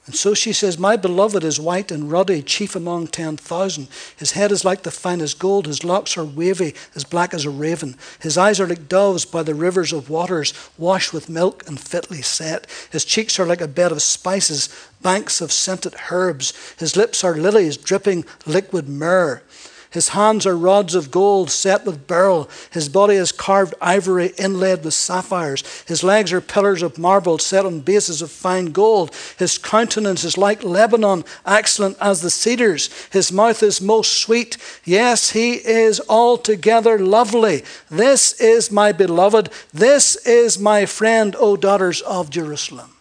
And 0.10 0.16
so 0.16 0.34
she 0.34 0.53
says, 0.53 0.80
My 0.80 0.97
beloved 0.97 1.43
is 1.43 1.60
white 1.60 1.91
and 1.91 2.12
ruddy, 2.12 2.41
chief 2.41 2.76
among 2.76 3.10
ten 3.10 3.38
thousand. 3.38 3.89
His 4.18 4.32
head 4.32 4.51
is 4.51 4.66
like 4.66 4.82
the 4.82 4.89
finest 4.89 5.38
gold, 5.38 5.68
his 5.68 5.84
locks 5.84 6.18
are 6.18 6.26
wavy, 6.26 6.74
as 6.95 7.03
black 7.03 7.32
as 7.32 7.45
a 7.45 7.51
raven. 7.51 7.95
His 8.20 8.36
eyes 8.36 8.60
are 8.60 8.66
like 8.66 8.89
doves 8.89 9.24
by 9.24 9.43
the 9.43 9.53
rivers 9.53 9.93
of 9.93 10.10
waters, 10.10 10.51
washed 10.80 11.14
with 11.14 11.30
milk 11.30 11.64
and 11.68 11.80
fitly 11.80 12.24
set. 12.24 12.66
His 12.91 13.05
cheeks 13.05 13.39
are 13.39 13.45
like 13.45 13.62
a 13.62 13.68
bed 13.68 13.91
of 13.91 14.01
spices, 14.01 14.70
banks 14.99 15.41
of 15.41 15.51
scented 15.51 15.93
herbs. 16.10 16.53
His 16.80 16.95
lips 16.95 17.24
are 17.24 17.38
lilies 17.38 17.78
dripping 17.78 18.26
liquid 18.47 18.89
myrrh. 18.89 19.43
His 19.92 20.10
hands 20.10 20.46
are 20.46 20.56
rods 20.56 20.94
of 20.94 21.10
gold 21.10 21.50
set 21.50 21.84
with 21.84 22.06
beryl. 22.06 22.48
His 22.70 22.88
body 22.88 23.16
is 23.16 23.32
carved 23.32 23.74
ivory 23.82 24.34
inlaid 24.38 24.84
with 24.84 24.94
sapphires. 24.94 25.64
His 25.88 26.04
legs 26.04 26.32
are 26.32 26.42
pillars 26.42 26.84
of 26.84 27.00
marble 27.00 27.40
set 27.40 27.66
on 27.66 27.80
bases 27.80 28.22
of 28.22 28.30
fine 28.30 28.68
gold. 28.68 29.16
His 29.40 29.58
countenance 29.58 30.24
is 30.24 30.38
like 30.38 30.64
Lebanon, 30.64 31.24
excellent 31.44 31.98
as 32.00 32.22
the 32.22 32.30
cedars. 32.30 32.92
His 33.10 33.32
mouth 33.32 33.64
is 33.64 33.82
most 33.82 34.22
sweet. 34.22 34.58
Yes, 34.86 35.32
he 35.32 35.54
is 35.54 36.00
altogether 36.08 37.00
lovely. 37.00 37.64
This 37.90 38.40
is 38.40 38.72
my 38.72 38.92
beloved. 38.92 39.50
This 39.74 40.16
is 40.18 40.60
my 40.60 40.86
friend, 40.86 41.36
O 41.40 41.58
daughters 41.58 42.02
of 42.02 42.30
Jerusalem. 42.30 42.92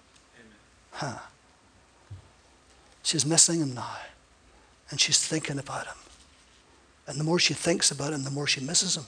Huh. 0.93 1.18
She's 3.03 3.26
missing 3.26 3.61
him 3.61 3.74
now, 3.74 3.97
and 4.91 4.99
she's 4.99 5.18
thinking 5.18 5.59
about 5.59 5.86
him. 5.86 5.97
And 7.09 7.18
the 7.18 7.24
more 7.24 7.38
she 7.38 7.54
thinks 7.54 7.90
about 7.90 8.12
him, 8.12 8.22
the 8.22 8.30
more 8.30 8.46
she 8.46 8.61
misses 8.61 8.96
him. 8.96 9.06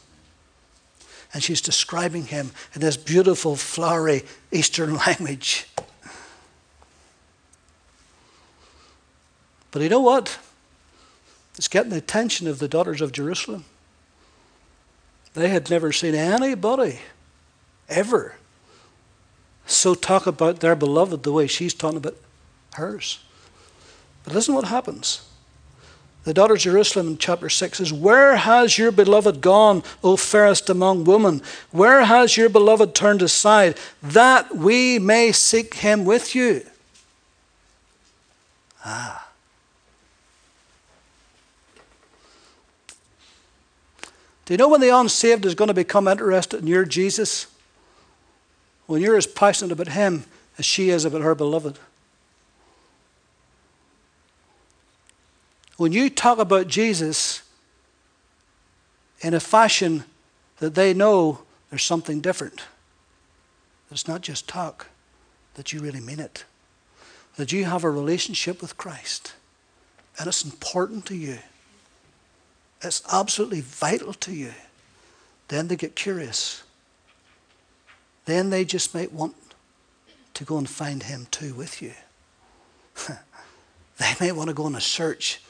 And 1.32 1.42
she's 1.42 1.60
describing 1.60 2.24
him 2.24 2.50
in 2.74 2.80
this 2.80 2.96
beautiful, 2.96 3.54
flowery 3.54 4.22
Eastern 4.50 4.96
language. 5.06 5.68
But 9.70 9.82
you 9.82 9.88
know 9.88 10.00
what? 10.00 10.38
It's 11.56 11.68
getting 11.68 11.90
the 11.90 11.98
attention 11.98 12.48
of 12.48 12.58
the 12.58 12.66
daughters 12.66 13.02
of 13.02 13.12
Jerusalem. 13.12 13.66
They 15.34 15.50
had 15.50 15.70
never 15.70 15.92
seen 15.92 16.14
anybody 16.14 16.98
ever 17.88 18.34
so 19.66 19.94
talk 19.94 20.26
about 20.26 20.60
their 20.60 20.74
beloved 20.74 21.22
the 21.22 21.32
way 21.32 21.46
she's 21.46 21.74
talking 21.74 21.98
about 21.98 22.16
hers. 22.74 23.20
But 24.24 24.34
listen 24.34 24.54
what 24.54 24.64
happens. 24.64 25.29
The 26.24 26.34
daughter 26.34 26.54
of 26.54 26.60
Jerusalem 26.60 27.08
in 27.08 27.18
chapter 27.18 27.48
6 27.48 27.78
says, 27.78 27.92
Where 27.92 28.36
has 28.36 28.76
your 28.76 28.92
beloved 28.92 29.40
gone, 29.40 29.82
O 30.04 30.16
fairest 30.16 30.68
among 30.68 31.04
women? 31.04 31.40
Where 31.70 32.04
has 32.04 32.36
your 32.36 32.50
beloved 32.50 32.94
turned 32.94 33.22
aside, 33.22 33.78
that 34.02 34.54
we 34.54 34.98
may 34.98 35.32
seek 35.32 35.74
him 35.74 36.04
with 36.04 36.34
you? 36.34 36.62
Ah. 38.84 39.28
Do 44.44 44.54
you 44.54 44.58
know 44.58 44.68
when 44.68 44.80
the 44.80 44.94
unsaved 44.94 45.46
is 45.46 45.54
going 45.54 45.68
to 45.68 45.74
become 45.74 46.08
interested 46.08 46.60
in 46.60 46.66
your 46.66 46.84
Jesus? 46.84 47.46
When 48.86 49.00
you're 49.00 49.16
as 49.16 49.26
passionate 49.26 49.72
about 49.72 49.94
him 49.94 50.24
as 50.58 50.66
she 50.66 50.90
is 50.90 51.04
about 51.04 51.22
her 51.22 51.34
beloved. 51.34 51.78
When 55.80 55.92
you 55.92 56.10
talk 56.10 56.38
about 56.38 56.68
Jesus 56.68 57.40
in 59.22 59.32
a 59.32 59.40
fashion 59.40 60.04
that 60.58 60.74
they 60.74 60.92
know 60.92 61.40
there's 61.70 61.84
something 61.84 62.20
different, 62.20 62.66
it's 63.90 64.06
not 64.06 64.20
just 64.20 64.46
talk, 64.46 64.88
that 65.54 65.72
you 65.72 65.80
really 65.80 66.00
mean 66.00 66.20
it, 66.20 66.44
that 67.36 67.50
you 67.50 67.64
have 67.64 67.82
a 67.82 67.90
relationship 67.90 68.60
with 68.60 68.76
Christ, 68.76 69.32
and 70.18 70.28
it's 70.28 70.44
important 70.44 71.06
to 71.06 71.16
you, 71.16 71.38
it's 72.82 73.02
absolutely 73.10 73.62
vital 73.62 74.12
to 74.12 74.34
you, 74.34 74.52
then 75.48 75.68
they 75.68 75.76
get 75.76 75.96
curious 75.96 76.62
then 78.26 78.50
they 78.50 78.66
just 78.66 78.94
might 78.94 79.12
want 79.12 79.34
to 80.34 80.44
go 80.44 80.58
and 80.58 80.68
find 80.68 81.04
him 81.04 81.26
too 81.30 81.54
with 81.54 81.80
you. 81.80 81.92
they 83.98 84.12
may 84.20 84.30
want 84.30 84.48
to 84.48 84.54
go 84.54 84.64
on 84.64 84.74
a 84.76 84.80
search 84.80 85.40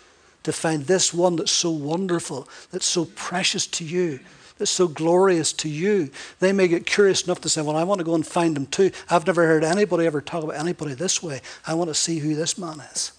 to 0.42 0.52
find 0.52 0.86
this 0.86 1.12
one 1.12 1.36
that's 1.36 1.50
so 1.50 1.70
wonderful, 1.70 2.48
that's 2.70 2.86
so 2.86 3.04
precious 3.04 3.66
to 3.66 3.84
you, 3.84 4.20
that's 4.58 4.70
so 4.70 4.88
glorious 4.88 5.52
to 5.54 5.68
you. 5.68 6.10
They 6.38 6.52
may 6.52 6.68
get 6.68 6.86
curious 6.86 7.22
enough 7.22 7.40
to 7.42 7.48
say, 7.48 7.62
Well, 7.62 7.76
I 7.76 7.84
want 7.84 7.98
to 7.98 8.04
go 8.04 8.14
and 8.14 8.26
find 8.26 8.56
him 8.56 8.66
too. 8.66 8.90
I've 9.08 9.26
never 9.26 9.46
heard 9.46 9.64
anybody 9.64 10.06
ever 10.06 10.20
talk 10.20 10.44
about 10.44 10.56
anybody 10.56 10.94
this 10.94 11.22
way. 11.22 11.40
I 11.66 11.74
want 11.74 11.88
to 11.88 11.94
see 11.94 12.18
who 12.18 12.34
this 12.34 12.58
man 12.58 12.80
is. 12.92 13.12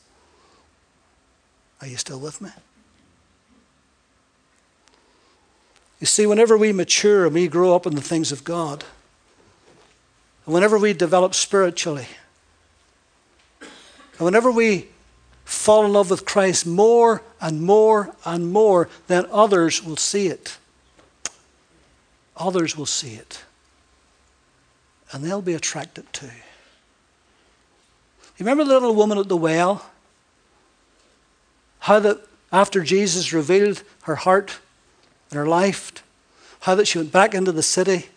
Are 1.82 1.88
you 1.88 1.98
still 1.98 2.20
with 2.20 2.42
me? 2.42 2.50
You 6.00 6.08
see, 6.08 6.26
whenever 6.26 6.58
we 6.58 6.74
mature 6.74 7.26
and 7.26 7.34
we 7.34 7.48
grow 7.48 7.76
up 7.76 7.86
in 7.86 7.96
the 7.96 8.02
things 8.02 8.32
of 8.32 8.44
God, 8.44 8.84
and 10.46 10.54
whenever 10.54 10.78
we 10.80 10.94
develop 10.94 11.36
spiritually, 11.36 12.08
and 13.60 14.26
whenever 14.26 14.52
we 14.52 14.90
fall 15.52 15.86
in 15.86 15.94
love 15.94 16.10
with 16.10 16.26
Christ 16.26 16.66
more 16.66 17.22
and 17.42 17.62
more 17.62 18.16
and 18.26 18.52
more, 18.52 18.90
then 19.08 19.26
others 19.32 19.84
will 19.84 19.98
see 19.98 20.28
it. 20.28 20.58
Others 22.38 22.78
will 22.78 22.86
see 22.86 23.16
it. 23.16 23.44
And 25.12 25.24
they'll 25.24 25.42
be 25.42 25.54
attracted 25.54 26.12
too. 26.14 26.28
You 28.38 28.46
remember 28.46 28.64
the 28.64 28.74
little 28.74 28.96
woman 28.96 29.18
at 29.18 29.28
the 29.28 29.38
well? 29.38 29.86
How 31.80 32.00
that 32.00 32.26
after 32.52 32.82
Jesus 32.82 33.34
revealed 33.34 33.84
her 34.04 34.16
heart 34.16 34.60
and 35.30 35.38
her 35.38 35.46
life, 35.46 35.92
how 36.62 36.76
that 36.76 36.88
she 36.88 36.98
went 36.98 37.12
back 37.12 37.36
into 37.36 37.52
the 37.52 37.64
city 37.64 38.08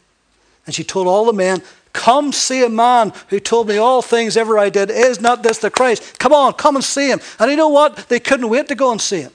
and 0.66 0.74
she 0.74 0.84
told 0.84 1.06
all 1.06 1.24
the 1.26 1.32
men, 1.32 1.62
Come 1.94 2.32
see 2.32 2.62
a 2.64 2.68
man 2.68 3.12
who 3.28 3.38
told 3.40 3.68
me 3.68 3.78
all 3.78 4.02
things 4.02 4.36
ever 4.36 4.58
I 4.58 4.68
did. 4.68 4.90
Is 4.90 5.20
not 5.20 5.42
this 5.42 5.58
the 5.58 5.70
Christ? 5.70 6.18
Come 6.18 6.32
on, 6.32 6.52
come 6.52 6.74
and 6.74 6.84
see 6.84 7.08
him. 7.08 7.20
And 7.38 7.50
you 7.50 7.56
know 7.56 7.68
what? 7.68 8.08
They 8.08 8.20
couldn't 8.20 8.50
wait 8.50 8.68
to 8.68 8.74
go 8.74 8.90
and 8.90 9.00
see 9.00 9.22
him. 9.22 9.32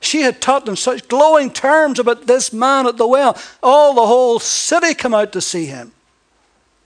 She 0.00 0.22
had 0.22 0.40
taught 0.40 0.64
them 0.64 0.76
such 0.76 1.08
glowing 1.08 1.50
terms 1.50 1.98
about 1.98 2.26
this 2.26 2.52
man 2.52 2.86
at 2.86 2.96
the 2.96 3.06
well. 3.06 3.36
All 3.62 3.94
the 3.94 4.06
whole 4.06 4.38
city 4.38 4.94
come 4.94 5.12
out 5.12 5.32
to 5.32 5.40
see 5.40 5.66
him. 5.66 5.92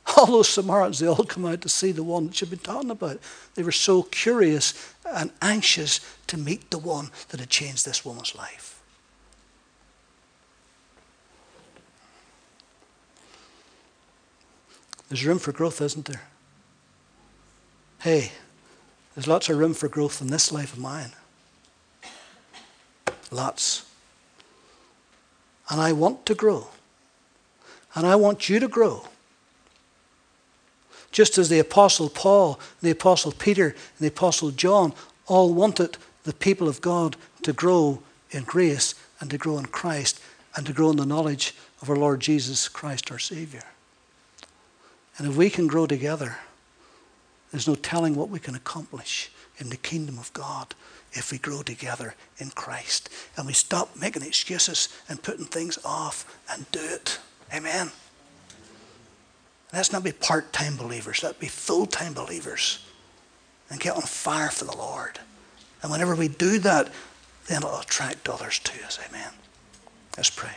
All 0.16 0.26
those 0.26 0.49
Samaritans, 0.49 0.99
they 0.99 1.07
all 1.07 1.24
come 1.24 1.45
out 1.45 1.61
to 1.61 1.68
see 1.68 1.93
the 1.93 2.03
one 2.03 2.26
that 2.26 2.37
she'd 2.37 2.51
been 2.51 2.59
talking 2.59 2.91
about. 2.91 3.20
They 3.55 3.62
were 3.62 3.70
so 3.70 4.03
curious 4.03 4.95
and 5.05 5.31
anxious 5.41 6.01
to 6.28 6.37
meet 6.37 6.70
the 6.70 6.78
one 6.78 7.11
that 7.28 7.39
had 7.39 7.51
changed 7.51 7.85
this 7.85 8.05
woman's 8.05 8.35
life. 8.35 8.70
There's 15.11 15.26
room 15.26 15.40
for 15.40 15.50
growth, 15.52 15.82
isn't 15.82 16.06
there? 16.06 16.22
Hey, 17.98 18.30
there's 19.14 19.26
lots 19.26 19.48
of 19.48 19.58
room 19.58 19.74
for 19.74 19.88
growth 19.88 20.22
in 20.22 20.28
this 20.28 20.52
life 20.52 20.72
of 20.72 20.78
mine. 20.78 21.11
Lots. 23.32 23.84
And 25.68 25.80
I 25.80 25.92
want 25.92 26.24
to 26.26 26.34
grow. 26.34 26.68
And 27.94 28.06
I 28.06 28.14
want 28.14 28.48
you 28.48 28.61
to 28.61 28.68
grow. 28.68 29.08
Just 31.11 31.38
as 31.38 31.48
the 31.48 31.58
Apostle 31.58 32.08
Paul, 32.08 32.61
the 32.80 32.92
Apostle 32.92 33.32
Peter, 33.32 33.70
and 33.70 33.98
the 33.98 34.06
Apostle 34.06 34.52
John 34.52 34.94
all 35.26 35.52
wanted 35.52 35.98
the 36.22 36.32
people 36.32 36.68
of 36.68 36.80
God 36.80 37.16
to 37.42 37.52
grow 37.52 38.00
in 38.30 38.44
grace 38.44 38.94
and 39.18 39.28
to 39.30 39.38
grow 39.38 39.58
in 39.58 39.66
Christ 39.66 40.20
and 40.54 40.64
to 40.66 40.72
grow 40.72 40.90
in 40.90 40.96
the 40.96 41.04
knowledge 41.04 41.56
of 41.82 41.90
our 41.90 41.96
Lord 41.96 42.20
Jesus 42.20 42.68
Christ, 42.68 43.11
our 43.11 43.18
Savior. 43.18 43.64
And 45.21 45.29
if 45.29 45.37
we 45.37 45.51
can 45.51 45.66
grow 45.66 45.87
together, 45.87 46.39
there's 47.51 47.68
no 47.68 47.75
telling 47.75 48.14
what 48.14 48.31
we 48.31 48.39
can 48.39 48.55
accomplish 48.55 49.31
in 49.59 49.68
the 49.68 49.77
kingdom 49.77 50.18
of 50.18 50.33
God 50.33 50.75
if 51.12 51.31
we 51.31 51.37
grow 51.37 51.61
together 51.61 52.14
in 52.39 52.49
Christ 52.49 53.11
and 53.37 53.47
we 53.47 53.53
stop 53.53 53.95
making 53.95 54.23
excuses 54.23 54.89
and 55.11 55.23
putting 55.23 55.45
things 55.45 55.79
off 55.85 56.41
and 56.51 56.64
do 56.73 56.81
it. 56.81 57.18
Amen. 57.55 57.91
Let's 59.75 59.93
not 59.93 60.05
be 60.05 60.12
part 60.12 60.55
time 60.55 60.79
believers, 60.79 61.23
let's 61.23 61.39
be 61.39 61.49
full 61.49 61.85
time 61.85 62.14
believers 62.14 62.83
and 63.68 63.79
get 63.79 63.97
on 63.97 64.01
fire 64.01 64.49
for 64.49 64.64
the 64.64 64.75
Lord. 64.75 65.18
And 65.83 65.93
whenever 65.93 66.14
we 66.14 66.29
do 66.29 66.59
that, 66.61 66.91
then 67.47 67.59
it'll 67.59 67.81
attract 67.81 68.27
others 68.27 68.59
to 68.61 68.87
us. 68.87 68.99
Amen. 69.07 69.33
Let's 70.16 70.31
pray. 70.31 70.55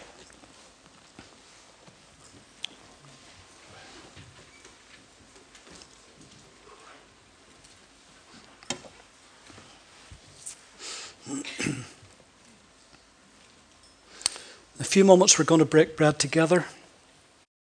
In 11.28 11.41
a 14.80 14.84
few 14.84 15.05
moments, 15.05 15.38
we're 15.39 15.45
going 15.45 15.59
to 15.59 15.65
break 15.65 15.95
bread 15.95 16.19
together. 16.19 16.65